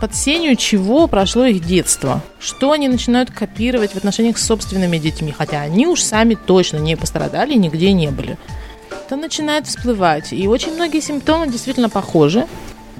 под 0.00 0.14
сенью 0.14 0.56
чего 0.56 1.06
прошло 1.06 1.46
их 1.46 1.64
детство, 1.64 2.22
что 2.38 2.72
они 2.72 2.88
начинают 2.88 3.30
копировать 3.30 3.92
в 3.92 3.96
отношениях 3.96 4.36
с 4.36 4.44
собственными 4.44 4.98
детьми, 4.98 5.32
хотя 5.36 5.62
они 5.62 5.86
уж 5.86 6.02
сами 6.02 6.34
точно 6.34 6.76
не 6.76 6.96
пострадали, 6.96 7.54
нигде 7.54 7.92
не 7.92 8.10
были. 8.10 8.36
Это 8.90 9.16
начинает 9.16 9.66
всплывать, 9.66 10.32
и 10.32 10.46
очень 10.48 10.74
многие 10.74 11.00
симптомы 11.00 11.48
действительно 11.48 11.88
похожи. 11.88 12.46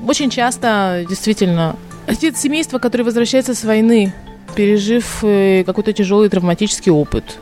Очень 0.07 0.31
часто 0.31 1.05
действительно 1.09 1.77
Отец 2.07 2.39
семейства, 2.39 2.79
который 2.79 3.03
возвращается 3.03 3.55
с 3.55 3.65
войны, 3.65 4.13
пережив 4.55 5.19
э, 5.23 5.65
какой-то 5.67 5.93
тяжелый 5.93 6.29
травматический 6.29 6.93
опыт, 6.93 7.39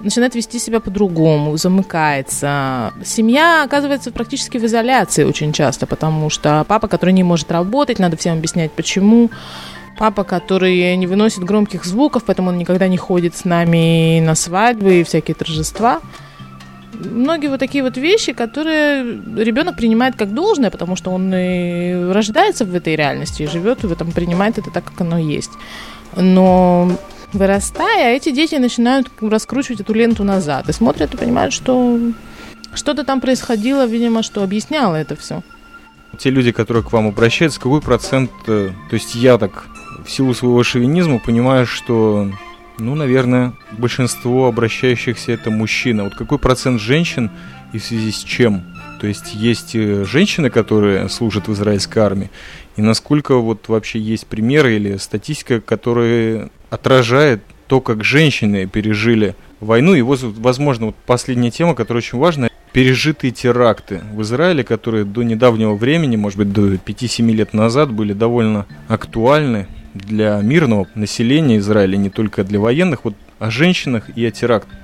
начинает 0.00 0.34
вести 0.34 0.58
себя 0.58 0.80
по-другому, 0.80 1.56
замыкается. 1.56 2.92
Семья 3.04 3.64
оказывается 3.64 4.12
практически 4.12 4.58
в 4.58 4.64
изоляции 4.64 5.24
очень 5.24 5.52
часто, 5.52 5.86
потому 5.86 6.30
что 6.30 6.64
папа, 6.68 6.88
который 6.88 7.12
не 7.12 7.22
может 7.22 7.50
работать, 7.50 7.98
надо 7.98 8.16
всем 8.16 8.38
объяснять, 8.38 8.72
почему. 8.72 9.30
Папа, 9.96 10.24
который 10.24 10.96
не 10.96 11.06
выносит 11.06 11.44
громких 11.44 11.84
звуков, 11.84 12.24
поэтому 12.26 12.48
он 12.48 12.58
никогда 12.58 12.88
не 12.88 12.96
ходит 12.96 13.36
с 13.36 13.44
нами 13.44 14.18
на 14.20 14.34
свадьбы 14.34 15.00
и 15.00 15.04
всякие 15.04 15.36
торжества. 15.36 16.00
Многие 16.92 17.48
вот 17.48 17.60
такие 17.60 17.84
вот 17.84 17.96
вещи, 17.96 18.32
которые 18.32 19.04
ребенок 19.36 19.76
принимает 19.76 20.16
как 20.16 20.34
должное, 20.34 20.70
потому 20.70 20.96
что 20.96 21.10
он 21.10 21.32
и 21.32 22.12
рождается 22.12 22.64
в 22.64 22.74
этой 22.74 22.96
реальности 22.96 23.42
и 23.42 23.46
живет 23.46 23.84
в 23.84 23.92
этом, 23.92 24.10
принимает 24.10 24.58
это 24.58 24.70
так, 24.70 24.84
как 24.84 25.00
оно 25.00 25.18
есть. 25.18 25.52
Но 26.16 26.90
вырастая, 27.34 28.14
эти 28.14 28.30
дети 28.30 28.54
начинают 28.56 29.10
раскручивать 29.20 29.80
эту 29.80 29.92
ленту 29.92 30.24
назад 30.24 30.68
и 30.68 30.72
смотрят 30.72 31.14
и 31.14 31.16
понимают, 31.16 31.52
что 31.52 31.98
что-то 32.74 33.04
там 33.04 33.20
происходило, 33.20 33.86
видимо, 33.86 34.22
что 34.22 34.42
объясняло 34.42 34.96
это 34.96 35.16
все. 35.16 35.42
Те 36.18 36.30
люди, 36.30 36.52
которые 36.52 36.82
к 36.82 36.92
вам 36.92 37.08
обращаются, 37.08 37.60
какой 37.60 37.80
процент, 37.80 38.30
э, 38.46 38.70
то 38.88 38.94
есть 38.94 39.14
я 39.14 39.36
так 39.38 39.66
в 40.04 40.10
силу 40.10 40.34
своего 40.34 40.62
шовинизма 40.62 41.18
понимаю, 41.18 41.66
что, 41.66 42.30
ну, 42.78 42.94
наверное, 42.94 43.54
большинство 43.72 44.46
обращающихся 44.46 45.32
это 45.32 45.50
мужчина. 45.50 46.04
Вот 46.04 46.14
какой 46.14 46.38
процент 46.38 46.80
женщин 46.80 47.30
и 47.72 47.78
в 47.78 47.84
связи 47.84 48.12
с 48.12 48.22
чем? 48.22 48.64
То 49.04 49.08
есть 49.08 49.34
есть 49.34 49.76
э, 49.76 50.06
женщины, 50.06 50.48
которые 50.48 51.10
служат 51.10 51.46
в 51.46 51.52
израильской 51.52 52.02
армии, 52.02 52.30
и 52.76 52.80
насколько 52.80 53.36
вот 53.36 53.68
вообще 53.68 53.98
есть 53.98 54.26
примеры 54.26 54.76
или 54.76 54.96
статистика, 54.96 55.60
которая 55.60 56.48
отражает 56.70 57.42
то, 57.66 57.82
как 57.82 58.02
женщины 58.02 58.66
пережили 58.66 59.34
войну. 59.60 59.94
И 59.94 60.00
вот, 60.00 60.20
возможно, 60.22 60.86
вот 60.86 60.94
последняя 61.04 61.50
тема, 61.50 61.74
которая 61.74 61.98
очень 61.98 62.16
важна, 62.16 62.48
пережитые 62.72 63.30
теракты 63.30 64.00
в 64.10 64.22
Израиле, 64.22 64.64
которые 64.64 65.04
до 65.04 65.22
недавнего 65.22 65.74
времени, 65.74 66.16
может 66.16 66.38
быть, 66.38 66.50
до 66.50 66.72
5-7 66.72 67.30
лет 67.30 67.52
назад 67.52 67.92
были 67.92 68.14
довольно 68.14 68.64
актуальны 68.88 69.66
для 69.92 70.40
мирного 70.40 70.86
населения 70.94 71.58
Израиля, 71.58 71.98
не 71.98 72.08
только 72.08 72.42
для 72.42 72.58
военных, 72.58 73.04
вот 73.04 73.16
о 73.38 73.50
женщинах 73.50 74.04
и 74.16 74.24
о 74.24 74.30
терактах. 74.30 74.78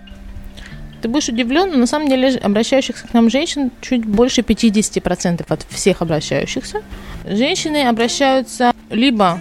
Ты 1.03 1.09
будешь 1.09 1.29
удивлен, 1.29 1.71
но 1.71 1.79
на 1.79 1.87
самом 1.87 2.09
деле 2.09 2.37
обращающихся 2.37 3.07
к 3.07 3.15
нам 3.15 3.31
женщин 3.31 3.71
чуть 3.81 4.05
больше 4.05 4.43
50% 4.43 5.45
от 5.49 5.67
всех 5.69 6.03
обращающихся. 6.03 6.83
Женщины 7.27 7.89
обращаются 7.89 8.73
либо 8.91 9.41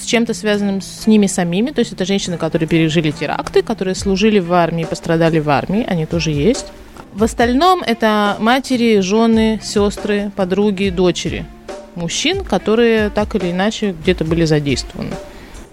с 0.00 0.06
чем-то 0.06 0.34
связанным 0.34 0.80
с 0.80 1.06
ними 1.06 1.26
самими, 1.26 1.70
то 1.70 1.80
есть 1.80 1.92
это 1.92 2.04
женщины, 2.04 2.36
которые 2.36 2.68
пережили 2.68 3.10
теракты, 3.10 3.62
которые 3.62 3.94
служили 3.94 4.38
в 4.38 4.52
армии, 4.52 4.84
пострадали 4.84 5.38
в 5.38 5.48
армии, 5.50 5.84
они 5.86 6.06
тоже 6.06 6.30
есть. 6.30 6.66
В 7.12 7.22
остальном 7.22 7.82
это 7.82 8.36
матери, 8.40 9.00
жены, 9.00 9.60
сестры, 9.62 10.30
подруги, 10.36 10.90
дочери 10.90 11.46
мужчин, 11.94 12.44
которые 12.44 13.10
так 13.10 13.34
или 13.34 13.50
иначе 13.50 13.94
где-то 14.02 14.24
были 14.24 14.44
задействованы. 14.44 15.14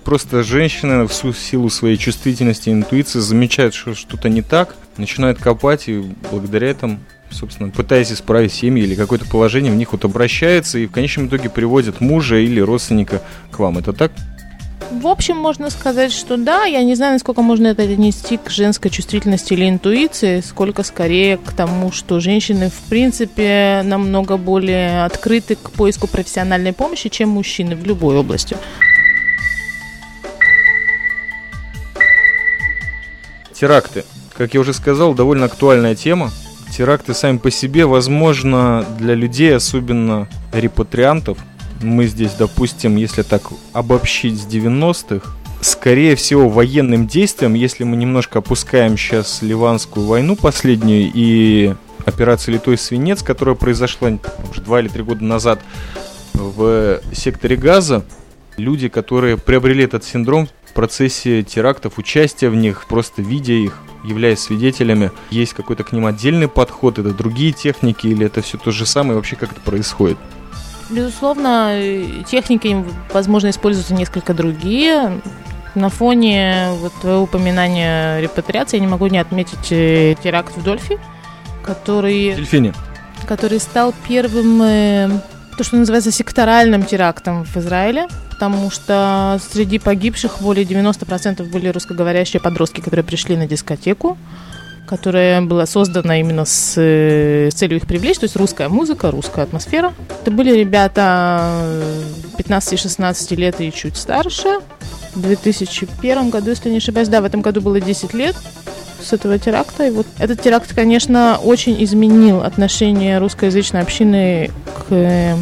Просто 0.04 0.44
женщины 0.44 1.08
в 1.08 1.14
силу 1.14 1.70
своей 1.70 1.98
чувствительности 1.98 2.70
и 2.70 2.74
интуиции 2.74 3.20
замечают, 3.20 3.76
что 3.76 3.94
что-то 3.94 4.30
не 4.30 4.42
так, 4.42 4.76
начинают 4.98 5.40
копать 5.40 5.88
и 5.88 6.04
благодаря 6.32 6.70
этому 6.70 7.00
собственно, 7.34 7.70
пытаясь 7.70 8.12
исправить 8.12 8.52
семьи 8.52 8.84
или 8.84 8.96
какое-то 8.96 9.26
положение, 9.26 9.72
в 9.72 9.76
них 9.76 9.94
вот 9.94 10.04
обращается 10.06 10.80
и 10.80 10.86
в 10.86 10.92
конечном 10.92 11.28
итоге 11.28 11.50
приводит 11.50 12.02
мужа 12.02 12.36
или 12.36 12.60
родственника 12.60 13.22
к 13.52 13.60
вам. 13.60 13.78
Это 13.78 13.94
так? 13.94 14.12
В 14.92 15.08
общем, 15.08 15.38
можно 15.38 15.70
сказать, 15.70 16.12
что 16.12 16.36
да, 16.36 16.66
я 16.66 16.84
не 16.84 16.96
знаю, 16.96 17.14
насколько 17.14 17.42
можно 17.42 17.68
это 17.68 17.84
отнести 17.84 18.36
к 18.36 18.50
женской 18.50 18.92
чувствительности 18.92 19.54
или 19.54 19.70
интуиции, 19.70 20.42
сколько 20.42 20.84
скорее 20.84 21.38
к 21.38 21.54
тому, 21.54 21.94
что 21.94 22.20
женщины, 22.20 22.70
в 22.70 22.90
принципе, 22.90 23.84
намного 23.86 24.36
более 24.36 25.06
открыты 25.06 25.56
к 25.56 25.72
поиску 25.72 26.08
профессиональной 26.08 26.74
помощи, 26.74 27.08
чем 27.08 27.30
мужчины 27.30 27.78
в 27.78 27.86
любой 27.86 28.18
области. 28.18 28.58
Теракты. 33.62 34.06
Как 34.36 34.56
я 34.56 34.60
уже 34.60 34.74
сказал, 34.74 35.13
довольно 35.13 35.45
актуальная 35.45 35.93
тема. 35.93 36.32
Теракты 36.76 37.13
сами 37.13 37.38
по 37.38 37.52
себе, 37.52 37.86
возможно, 37.86 38.84
для 38.97 39.13
людей, 39.13 39.56
особенно 39.56 40.28
репатриантов, 40.52 41.38
мы 41.80 42.08
здесь, 42.08 42.32
допустим, 42.34 42.95
если 42.95 43.21
так 43.21 43.43
обобщить 43.71 44.41
с 44.41 44.47
90-х, 44.47 45.30
скорее 45.62 46.15
всего, 46.15 46.50
военным 46.50 47.06
действием, 47.06 47.54
если 47.54 47.84
мы 47.84 47.97
немножко 47.97 48.39
опускаем 48.39 48.97
сейчас 48.97 49.43
Ливанскую 49.43 50.08
войну 50.08 50.36
последнюю 50.36 51.12
и 51.13 51.76
операцию 52.04 52.56
«Литой 52.56 52.80
свинец», 52.80 53.21
которая 53.21 53.54
произошла 53.54 54.10
уже 54.50 54.62
два 54.62 54.80
или 54.80 54.88
три 54.88 55.04
года 55.04 55.24
назад 55.24 55.60
в 56.34 57.00
секторе 57.13 57.58
Газа, 57.58 58.04
люди, 58.58 58.88
которые 58.88 59.38
приобрели 59.38 59.84
этот 59.84 60.04
синдром 60.04 60.50
в 60.71 60.73
процессе 60.73 61.43
терактов, 61.43 61.97
участия 61.97 62.49
в 62.49 62.55
них, 62.55 62.86
просто 62.88 63.21
видя 63.21 63.53
их, 63.53 63.77
являясь 64.05 64.39
свидетелями, 64.39 65.12
есть 65.29 65.53
какой-то 65.53 65.84
к 65.84 65.91
ним 65.91 66.05
отдельный 66.05 66.47
подход, 66.47 66.97
это 66.97 67.13
другие 67.13 67.51
техники 67.51 68.07
или 68.07 68.25
это 68.25 68.41
все 68.41 68.57
то 68.57 68.71
же 68.71 68.86
самое, 68.86 69.15
вообще 69.15 69.36
как 69.36 69.51
это 69.51 69.60
происходит? 69.60 70.17
Безусловно, 70.89 71.77
техники, 72.25 72.86
возможно, 73.13 73.49
используются 73.49 73.93
несколько 73.93 74.34
другие. 74.34 75.21
На 75.75 75.89
фоне 75.89 76.69
вот 76.79 76.93
твоего 77.01 77.23
упоминания 77.23 78.19
репатриации 78.21 78.77
я 78.77 78.81
не 78.81 78.88
могу 78.88 79.07
не 79.07 79.17
отметить 79.17 79.71
э, 79.71 80.15
теракт 80.23 80.55
в 80.55 80.63
Дольфе, 80.63 80.99
который... 81.63 82.34
Дельфине. 82.34 82.73
Который 83.27 83.60
стал 83.60 83.93
первым, 84.07 84.62
э, 84.63 85.21
то, 85.58 85.64
что 85.64 85.78
называется, 85.78 86.12
секторальным 86.12 86.84
терактом 86.84 87.44
в 87.46 87.58
Израиле, 87.58 88.08
потому 88.30 88.72
что 88.72 89.40
среди 89.52 89.80
погибших 89.80 90.42
более 90.42 90.66
90% 90.66 91.44
были 91.50 91.70
русскоговорящие 91.70 92.42
подростки, 92.42 92.82
которые 92.82 93.04
пришли 93.04 93.36
на 93.38 93.48
дискотеку 93.48 94.18
которая 94.92 95.42
была 95.42 95.66
создана 95.66 96.20
именно 96.20 96.44
с, 96.44 96.74
э, 96.76 97.50
с 97.50 97.54
целью 97.54 97.78
их 97.78 97.88
привлечь, 97.88 98.18
то 98.18 98.26
есть 98.26 98.36
русская 98.36 98.68
музыка, 98.68 99.10
русская 99.10 99.44
атмосфера. 99.44 99.94
Это 100.22 100.32
были 100.32 100.54
ребята 100.54 101.64
15-16 102.38 103.38
лет 103.38 103.62
и 103.62 103.72
чуть 103.72 103.96
старше. 103.96 104.60
В 105.16 105.22
2001 105.22 106.30
году, 106.30 106.50
если 106.50 106.70
не 106.70 106.78
ошибаюсь, 106.78 107.08
да, 107.08 107.22
в 107.22 107.26
этом 107.26 107.42
году 107.42 107.62
было 107.62 107.80
10 107.80 108.14
лет 108.14 108.36
с 109.04 109.14
этого 109.14 109.38
теракта. 109.40 109.88
И 109.88 109.92
вот 109.92 110.08
этот 110.20 110.42
теракт, 110.42 110.74
конечно, 110.74 111.40
очень 111.44 111.84
изменил 111.84 112.42
отношение 112.42 113.18
русскоязычной 113.18 113.82
общины 113.82 114.52
к 114.76 114.92
э, 114.92 115.36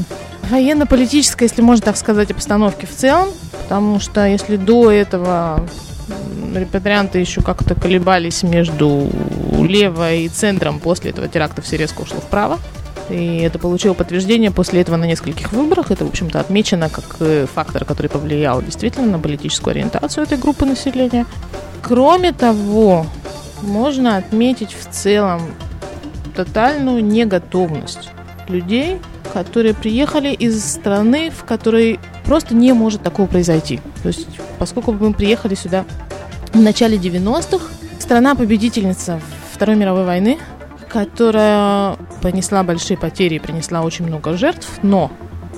военно-политической, 0.49 1.43
если 1.43 1.61
можно 1.61 1.85
так 1.85 1.97
сказать, 1.97 2.31
обстановке 2.31 2.87
в 2.87 2.95
целом. 2.95 3.29
Потому 3.63 3.99
что 3.99 4.25
если 4.25 4.55
до 4.55 4.91
этого 4.91 5.67
репатрианты 6.55 7.19
еще 7.19 7.41
как-то 7.41 7.75
колебались 7.75 8.43
между 8.43 9.09
лево 9.59 10.13
и 10.13 10.27
центром. 10.27 10.79
После 10.79 11.11
этого 11.11 11.27
теракта 11.27 11.61
все 11.61 11.77
резко 11.77 12.01
ушло 12.01 12.19
вправо. 12.19 12.59
И 13.09 13.39
это 13.39 13.57
получило 13.57 13.93
подтверждение 13.93 14.51
после 14.51 14.81
этого 14.81 14.95
на 14.95 15.05
нескольких 15.05 15.51
выборах. 15.51 15.89
Это, 15.89 16.05
в 16.05 16.09
общем-то, 16.09 16.39
отмечено 16.39 16.89
как 16.89 17.17
э, 17.19 17.47
фактор, 17.51 17.83
который 17.85 18.07
повлиял 18.07 18.61
действительно 18.61 19.07
на 19.07 19.19
политическую 19.19 19.71
ориентацию 19.71 20.25
этой 20.25 20.37
группы 20.37 20.65
населения. 20.65 21.25
Кроме 21.81 22.33
того, 22.33 23.07
можно 23.61 24.17
отметить 24.17 24.73
в 24.73 24.89
целом 24.89 25.41
тотальную 26.35 27.03
неготовность 27.03 28.09
людей, 28.47 28.99
которые 29.33 29.73
приехали 29.73 30.33
из 30.33 30.63
страны, 30.63 31.29
в 31.29 31.43
которой 31.43 31.99
просто 32.25 32.55
не 32.55 32.73
может 32.73 33.03
такого 33.03 33.27
произойти. 33.27 33.79
То 34.01 34.07
есть, 34.07 34.27
поскольку 34.57 34.91
мы 34.91 35.13
приехали 35.13 35.55
сюда 35.55 35.85
в 36.53 36.59
начале 36.59 36.97
90-х, 36.97 37.65
страна-победительница 37.99 39.21
Второй 39.53 39.75
мировой 39.75 40.05
войны, 40.05 40.37
которая 40.87 41.97
понесла 42.21 42.63
большие 42.63 42.97
потери 42.97 43.35
и 43.35 43.39
принесла 43.39 43.81
очень 43.81 44.07
много 44.07 44.35
жертв, 44.35 44.67
но 44.81 45.11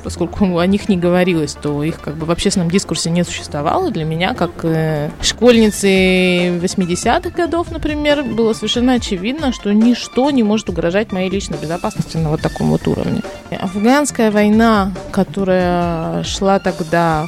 поскольку 0.03 0.57
о 0.57 0.65
них 0.65 0.89
не 0.89 0.97
говорилось, 0.97 1.53
то 1.53 1.83
их 1.83 1.99
как 1.99 2.15
бы 2.15 2.25
в 2.25 2.31
общественном 2.31 2.69
дискурсе 2.69 3.09
не 3.09 3.23
существовало. 3.23 3.91
Для 3.91 4.03
меня, 4.03 4.33
как 4.33 4.63
э, 4.63 5.09
школьницы 5.21 6.59
80-х 6.59 7.29
годов, 7.29 7.71
например, 7.71 8.23
было 8.23 8.53
совершенно 8.53 8.93
очевидно, 8.93 9.51
что 9.53 9.73
ничто 9.73 10.29
не 10.31 10.43
может 10.43 10.69
угрожать 10.69 11.11
моей 11.11 11.29
личной 11.29 11.57
безопасности 11.57 12.17
на 12.17 12.29
вот 12.29 12.41
таком 12.41 12.69
вот 12.69 12.87
уровне. 12.87 13.21
Афганская 13.51 14.31
война, 14.31 14.91
которая 15.11 16.23
шла 16.23 16.59
тогда, 16.59 17.27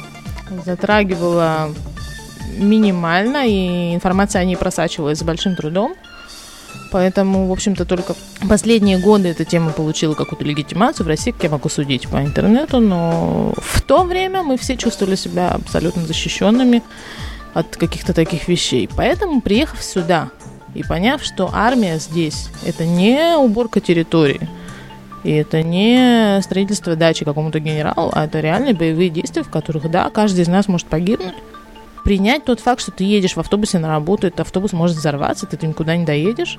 затрагивала 0.64 1.70
минимально, 2.56 3.46
и 3.46 3.94
информация 3.94 4.42
о 4.42 4.44
ней 4.44 4.56
просачивалась 4.56 5.18
с 5.18 5.22
большим 5.22 5.56
трудом. 5.56 5.94
Поэтому, 6.90 7.48
в 7.48 7.52
общем-то, 7.52 7.84
только 7.84 8.14
последние 8.48 8.98
годы 8.98 9.28
эта 9.28 9.44
тема 9.44 9.72
получила 9.72 10.14
какую-то 10.14 10.44
легитимацию. 10.44 11.04
В 11.04 11.08
России, 11.08 11.32
как 11.32 11.42
я 11.42 11.50
могу 11.50 11.68
судить 11.68 12.08
по 12.08 12.22
интернету, 12.22 12.78
но 12.78 13.52
в 13.56 13.82
то 13.82 14.04
время 14.04 14.42
мы 14.42 14.56
все 14.56 14.76
чувствовали 14.76 15.16
себя 15.16 15.50
абсолютно 15.50 16.06
защищенными 16.06 16.82
от 17.52 17.76
каких-то 17.76 18.12
таких 18.12 18.48
вещей. 18.48 18.88
Поэтому, 18.96 19.40
приехав 19.40 19.82
сюда 19.82 20.30
и 20.74 20.82
поняв, 20.82 21.22
что 21.24 21.50
армия 21.52 21.98
здесь– 21.98 22.48
это 22.66 22.84
не 22.84 23.36
уборка 23.36 23.80
территории, 23.80 24.48
и 25.22 25.32
это 25.32 25.62
не 25.62 26.40
строительство 26.42 26.96
дачи 26.96 27.24
какому-то 27.24 27.60
генералу, 27.60 28.10
а 28.12 28.26
это 28.26 28.40
реальные 28.40 28.74
боевые 28.74 29.08
действия, 29.08 29.42
в 29.42 29.50
которых, 29.50 29.90
да, 29.90 30.10
каждый 30.10 30.42
из 30.42 30.48
нас 30.48 30.68
может 30.68 30.86
погибнуть. 30.86 31.34
Принять 32.04 32.44
тот 32.44 32.60
факт, 32.60 32.82
что 32.82 32.90
ты 32.92 33.04
едешь 33.04 33.34
в 33.34 33.40
автобусе 33.40 33.78
на 33.78 33.88
работу, 33.88 34.26
этот 34.26 34.40
автобус 34.40 34.72
может 34.72 34.96
взорваться, 34.96 35.46
ты, 35.46 35.66
никуда 35.66 35.96
не 35.96 36.04
доедешь. 36.04 36.58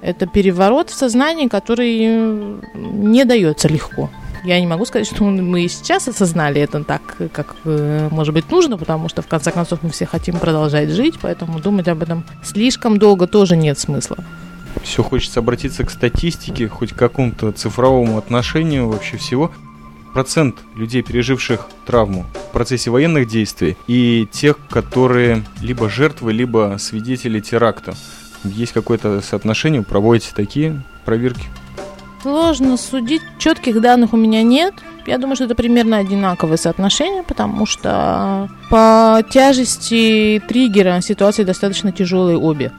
Это 0.00 0.26
переворот 0.26 0.90
в 0.90 0.94
сознании, 0.94 1.48
который 1.48 2.58
не 2.74 3.24
дается 3.24 3.68
легко. 3.68 4.10
Я 4.44 4.60
не 4.60 4.66
могу 4.66 4.84
сказать, 4.84 5.06
что 5.06 5.24
мы 5.24 5.66
сейчас 5.68 6.08
осознали 6.08 6.60
это 6.60 6.84
так, 6.84 7.02
как 7.32 7.56
э, 7.64 8.08
может 8.12 8.32
быть 8.32 8.50
нужно, 8.50 8.78
потому 8.78 9.08
что 9.08 9.20
в 9.20 9.26
конце 9.26 9.50
концов 9.50 9.80
мы 9.82 9.90
все 9.90 10.06
хотим 10.06 10.38
продолжать 10.38 10.90
жить, 10.90 11.16
поэтому 11.20 11.58
думать 11.58 11.88
об 11.88 12.02
этом 12.02 12.24
слишком 12.44 12.98
долго 12.98 13.26
тоже 13.26 13.56
нет 13.56 13.78
смысла. 13.78 14.18
Все 14.84 15.02
хочется 15.02 15.40
обратиться 15.40 15.84
к 15.84 15.90
статистике, 15.90 16.68
хоть 16.68 16.92
к 16.92 16.96
какому-то 16.96 17.50
цифровому 17.52 18.18
отношению 18.18 18.88
вообще 18.88 19.16
всего. 19.16 19.50
Процент 20.16 20.56
людей, 20.74 21.02
переживших 21.02 21.68
травму 21.84 22.24
в 22.48 22.52
процессе 22.52 22.90
военных 22.90 23.28
действий, 23.28 23.76
и 23.86 24.26
тех, 24.32 24.56
которые 24.70 25.44
либо 25.60 25.90
жертвы, 25.90 26.32
либо 26.32 26.76
свидетели 26.78 27.38
теракта. 27.40 27.92
Есть 28.42 28.72
какое-то 28.72 29.20
соотношение, 29.20 29.82
проводите 29.82 30.30
такие 30.34 30.82
проверки? 31.04 31.44
Сложно 32.22 32.78
судить, 32.78 33.20
четких 33.38 33.82
данных 33.82 34.14
у 34.14 34.16
меня 34.16 34.42
нет. 34.42 34.72
Я 35.04 35.18
думаю, 35.18 35.36
что 35.36 35.44
это 35.44 35.54
примерно 35.54 35.98
одинаковое 35.98 36.56
соотношение, 36.56 37.22
потому 37.22 37.66
что 37.66 38.48
по 38.70 39.22
тяжести 39.28 40.42
триггера 40.48 41.02
ситуации 41.02 41.44
достаточно 41.44 41.92
тяжелые 41.92 42.38
обе. 42.38 42.72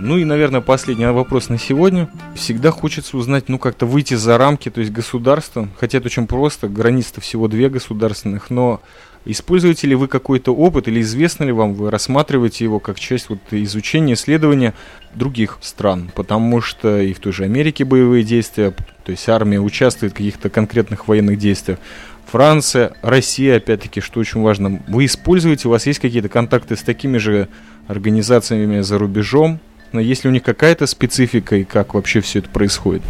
Ну 0.00 0.18
и, 0.18 0.24
наверное, 0.24 0.60
последний 0.60 1.06
вопрос 1.06 1.48
на 1.48 1.58
сегодня. 1.58 2.08
Всегда 2.34 2.70
хочется 2.70 3.16
узнать, 3.16 3.48
ну, 3.48 3.58
как-то 3.58 3.86
выйти 3.86 4.14
за 4.14 4.38
рамки, 4.38 4.70
то 4.70 4.80
есть 4.80 4.92
государства. 4.92 5.68
Хотя 5.78 5.98
это 5.98 6.06
очень 6.06 6.26
просто, 6.26 6.68
границ-то 6.68 7.20
всего 7.20 7.48
две 7.48 7.68
государственных, 7.68 8.50
но 8.50 8.80
Используете 9.24 9.86
ли 9.86 9.94
вы 9.94 10.08
какой-то 10.08 10.54
опыт 10.54 10.88
или 10.88 11.02
известно 11.02 11.44
ли 11.44 11.52
вам, 11.52 11.74
вы 11.74 11.90
рассматриваете 11.90 12.64
его 12.64 12.78
как 12.78 12.98
часть 12.98 13.28
вот 13.28 13.40
изучения, 13.50 14.14
исследования 14.14 14.72
других 15.14 15.58
стран? 15.60 16.10
Потому 16.14 16.62
что 16.62 17.00
и 17.00 17.12
в 17.12 17.18
той 17.18 17.32
же 17.32 17.44
Америке 17.44 17.84
боевые 17.84 18.24
действия, 18.24 18.70
то 19.04 19.10
есть 19.10 19.28
армия 19.28 19.58
участвует 19.60 20.12
в 20.12 20.16
каких-то 20.16 20.48
конкретных 20.48 21.08
военных 21.08 21.36
действиях. 21.36 21.78
Франция, 22.26 22.94
Россия, 23.02 23.56
опять-таки, 23.56 24.00
что 24.00 24.20
очень 24.20 24.40
важно, 24.40 24.82
вы 24.88 25.04
используете, 25.04 25.68
у 25.68 25.72
вас 25.72 25.86
есть 25.86 25.98
какие-то 25.98 26.30
контакты 26.30 26.76
с 26.76 26.82
такими 26.82 27.18
же 27.18 27.48
организациями 27.86 28.80
за 28.80 28.98
рубежом, 28.98 29.60
есть 29.92 30.24
ли 30.24 30.30
у 30.30 30.32
них 30.32 30.42
какая-то 30.42 30.86
специфика 30.86 31.56
и 31.56 31.64
как 31.64 31.94
вообще 31.94 32.20
все 32.20 32.40
это 32.40 32.48
происходит? 32.48 33.02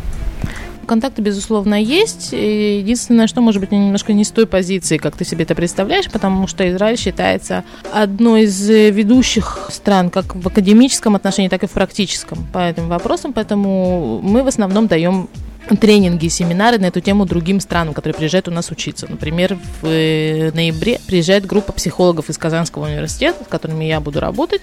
контакты, 0.88 1.22
безусловно, 1.22 1.80
есть. 1.80 2.32
Единственное, 2.32 3.28
что 3.28 3.40
может 3.40 3.60
быть 3.60 3.70
немножко 3.70 4.12
не 4.12 4.24
с 4.24 4.30
той 4.30 4.46
позиции, 4.46 4.96
как 4.96 5.16
ты 5.16 5.24
себе 5.24 5.44
это 5.44 5.54
представляешь, 5.54 6.10
потому 6.10 6.48
что 6.48 6.68
Израиль 6.68 6.96
считается 6.96 7.62
одной 7.92 8.44
из 8.44 8.68
ведущих 8.68 9.68
стран 9.70 10.10
как 10.10 10.34
в 10.34 10.48
академическом 10.48 11.14
отношении, 11.14 11.48
так 11.48 11.62
и 11.62 11.66
в 11.66 11.70
практическом 11.70 12.44
по 12.52 12.58
этим 12.58 12.88
вопросам. 12.88 13.32
Поэтому 13.32 14.20
мы 14.22 14.42
в 14.42 14.48
основном 14.48 14.88
даем 14.88 15.28
тренинги, 15.76 16.28
семинары 16.28 16.78
на 16.78 16.86
эту 16.86 17.00
тему 17.00 17.26
другим 17.26 17.60
странам, 17.60 17.94
которые 17.94 18.14
приезжают 18.14 18.48
у 18.48 18.50
нас 18.50 18.70
учиться. 18.70 19.06
Например, 19.08 19.58
в 19.82 19.86
э, 19.86 20.50
ноябре 20.52 20.98
приезжает 21.06 21.44
группа 21.44 21.72
психологов 21.72 22.30
из 22.30 22.38
Казанского 22.38 22.86
университета, 22.86 23.44
с 23.44 23.48
которыми 23.48 23.84
я 23.84 24.00
буду 24.00 24.18
работать. 24.20 24.62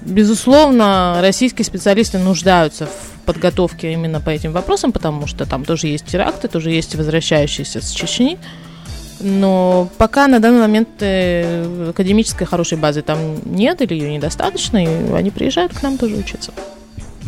Безусловно, 0.00 1.18
российские 1.20 1.64
специалисты 1.64 2.18
нуждаются 2.18 2.86
в 2.86 3.24
подготовке 3.24 3.92
именно 3.92 4.20
по 4.20 4.30
этим 4.30 4.52
вопросам, 4.52 4.90
потому 4.92 5.26
что 5.26 5.46
там 5.46 5.64
тоже 5.64 5.86
есть 5.86 6.06
теракты, 6.06 6.48
тоже 6.48 6.70
есть 6.70 6.94
возвращающиеся 6.94 7.80
с 7.80 7.90
Чечни. 7.90 8.38
Но 9.20 9.88
пока 9.98 10.26
на 10.26 10.40
данный 10.40 10.60
момент 10.60 10.88
э, 11.00 11.90
академической 11.90 12.44
хорошей 12.44 12.76
базы 12.76 13.02
там 13.02 13.18
нет 13.44 13.80
или 13.80 13.94
ее 13.94 14.12
недостаточно, 14.12 14.82
и 14.82 15.12
они 15.12 15.30
приезжают 15.30 15.72
к 15.72 15.82
нам 15.82 15.96
тоже 15.96 16.16
учиться. 16.16 16.52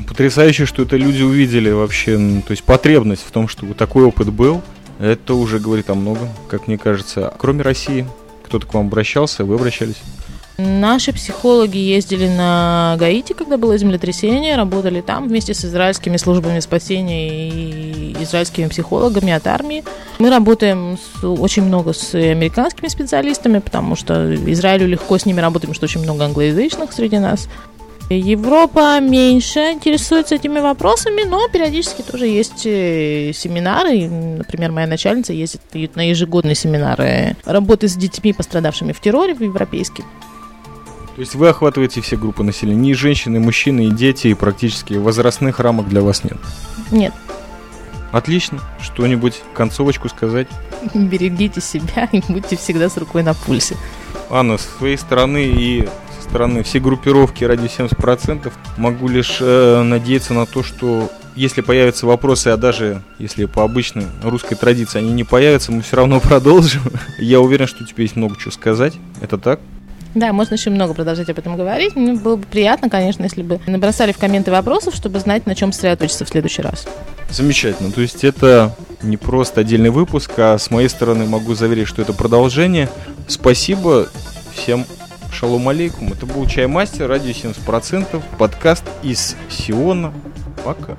Потрясающе, 0.08 0.66
что 0.66 0.82
это 0.82 0.96
люди 0.96 1.22
увидели 1.22 1.70
вообще, 1.70 2.16
то 2.16 2.50
есть 2.50 2.64
потребность 2.64 3.22
в 3.24 3.30
том, 3.30 3.46
чтобы 3.46 3.74
такой 3.74 4.04
опыт 4.04 4.32
был. 4.32 4.60
Это 4.98 5.34
уже 5.34 5.60
говорит 5.60 5.88
о 5.90 5.94
многом, 5.94 6.28
как 6.48 6.66
мне 6.66 6.78
кажется. 6.78 7.32
Кроме 7.38 7.62
России, 7.62 8.06
кто-то 8.44 8.66
к 8.66 8.74
вам 8.74 8.88
обращался, 8.88 9.44
вы 9.44 9.54
обращались? 9.54 9.96
Наши 10.56 11.12
психологи 11.12 11.78
ездили 11.78 12.28
на 12.28 12.94
Гаити, 12.98 13.32
когда 13.32 13.56
было 13.56 13.76
землетрясение, 13.76 14.54
работали 14.54 15.00
там 15.00 15.26
вместе 15.26 15.52
с 15.52 15.64
израильскими 15.64 16.16
службами 16.16 16.60
спасения 16.60 17.48
и 17.48 18.16
израильскими 18.22 18.68
психологами 18.68 19.32
от 19.32 19.46
армии. 19.48 19.82
Мы 20.20 20.30
работаем 20.30 20.96
с, 20.96 21.24
очень 21.24 21.64
много 21.64 21.92
с 21.92 22.14
американскими 22.14 22.86
специалистами, 22.86 23.58
потому 23.58 23.96
что 23.96 24.32
Израилю 24.52 24.86
легко 24.86 25.18
с 25.18 25.26
ними 25.26 25.40
работать, 25.40 25.62
потому 25.62 25.74
что 25.74 25.86
очень 25.86 26.02
много 26.02 26.24
англоязычных 26.24 26.92
среди 26.92 27.18
нас. 27.18 27.48
Европа 28.10 29.00
меньше 29.00 29.72
интересуется 29.72 30.36
этими 30.36 30.60
вопросами, 30.60 31.24
но 31.24 31.48
периодически 31.48 32.02
тоже 32.02 32.26
есть 32.26 32.66
э, 32.66 33.32
семинары. 33.34 34.08
Например, 34.08 34.70
моя 34.70 34.86
начальница 34.86 35.32
ездит 35.32 35.96
на 35.96 36.08
ежегодные 36.08 36.54
семинары 36.54 37.34
работы 37.44 37.88
с 37.88 37.96
детьми, 37.96 38.32
пострадавшими 38.32 38.92
в 38.92 39.00
терроре 39.00 39.34
в 39.34 39.42
европейские. 39.42 40.06
То 41.14 41.20
есть 41.20 41.36
вы 41.36 41.48
охватываете 41.48 42.00
все 42.00 42.16
группы 42.16 42.42
населения, 42.42 42.90
и 42.90 42.94
женщины, 42.94 43.36
и 43.36 43.40
мужчины, 43.40 43.86
и 43.86 43.90
дети, 43.90 44.28
и 44.28 44.34
практически 44.34 44.94
возрастных 44.94 45.60
рамок 45.60 45.88
для 45.88 46.02
вас 46.02 46.24
нет? 46.24 46.36
Нет. 46.90 47.14
Отлично. 48.10 48.58
Что-нибудь, 48.80 49.42
концовочку 49.54 50.08
сказать? 50.08 50.48
Берегите 50.94 51.60
себя 51.60 52.08
и 52.10 52.20
будьте 52.28 52.56
всегда 52.56 52.88
с 52.88 52.96
рукой 52.96 53.22
на 53.22 53.34
пульсе. 53.34 53.76
Анна, 54.28 54.58
с 54.58 54.62
своей 54.78 54.96
стороны 54.96 55.44
и 55.44 55.88
со 56.18 56.28
стороны 56.28 56.64
всей 56.64 56.80
группировки 56.80 57.44
ради 57.44 57.66
70% 57.66 58.52
могу 58.76 59.06
лишь 59.06 59.38
э, 59.40 59.82
надеяться 59.82 60.34
на 60.34 60.46
то, 60.46 60.64
что 60.64 61.10
если 61.36 61.60
появятся 61.60 62.06
вопросы, 62.06 62.48
а 62.48 62.56
даже 62.56 63.02
если 63.18 63.44
по 63.44 63.62
обычной 63.62 64.06
русской 64.22 64.56
традиции 64.56 64.98
они 64.98 65.12
не 65.12 65.24
появятся, 65.24 65.70
мы 65.70 65.82
все 65.82 65.96
равно 65.96 66.18
продолжим. 66.22 66.82
Я 67.18 67.40
уверен, 67.40 67.68
что 67.68 67.84
у 67.84 67.86
тебя 67.86 68.02
есть 68.02 68.16
много 68.16 68.36
чего 68.36 68.50
сказать. 68.50 68.94
Это 69.20 69.38
так? 69.38 69.60
Да, 70.14 70.32
можно 70.32 70.54
еще 70.54 70.70
много 70.70 70.94
продолжать 70.94 71.28
об 71.28 71.38
этом 71.38 71.56
говорить. 71.56 71.96
Мне 71.96 72.14
было 72.14 72.36
бы 72.36 72.46
приятно, 72.46 72.88
конечно, 72.88 73.24
если 73.24 73.42
бы 73.42 73.60
набросали 73.66 74.12
в 74.12 74.18
комменты 74.18 74.50
вопросов, 74.50 74.94
чтобы 74.94 75.18
знать, 75.18 75.46
на 75.46 75.54
чем 75.54 75.72
сосредоточиться 75.72 76.24
в 76.24 76.28
следующий 76.28 76.62
раз. 76.62 76.86
Замечательно. 77.30 77.90
То 77.90 78.00
есть 78.00 78.22
это 78.22 78.76
не 79.02 79.16
просто 79.16 79.62
отдельный 79.62 79.90
выпуск, 79.90 80.30
а 80.38 80.56
с 80.56 80.70
моей 80.70 80.88
стороны 80.88 81.26
могу 81.26 81.54
заверить, 81.54 81.88
что 81.88 82.00
это 82.00 82.12
продолжение. 82.12 82.88
Спасибо 83.26 84.08
всем. 84.54 84.86
Шалом 85.32 85.68
алейкум. 85.68 86.12
Это 86.12 86.26
был 86.26 86.46
Чай 86.46 86.68
Мастер, 86.68 87.08
радио 87.08 87.30
70%, 87.30 88.22
подкаст 88.38 88.84
из 89.02 89.34
Сиона. 89.50 90.12
Пока. 90.64 90.96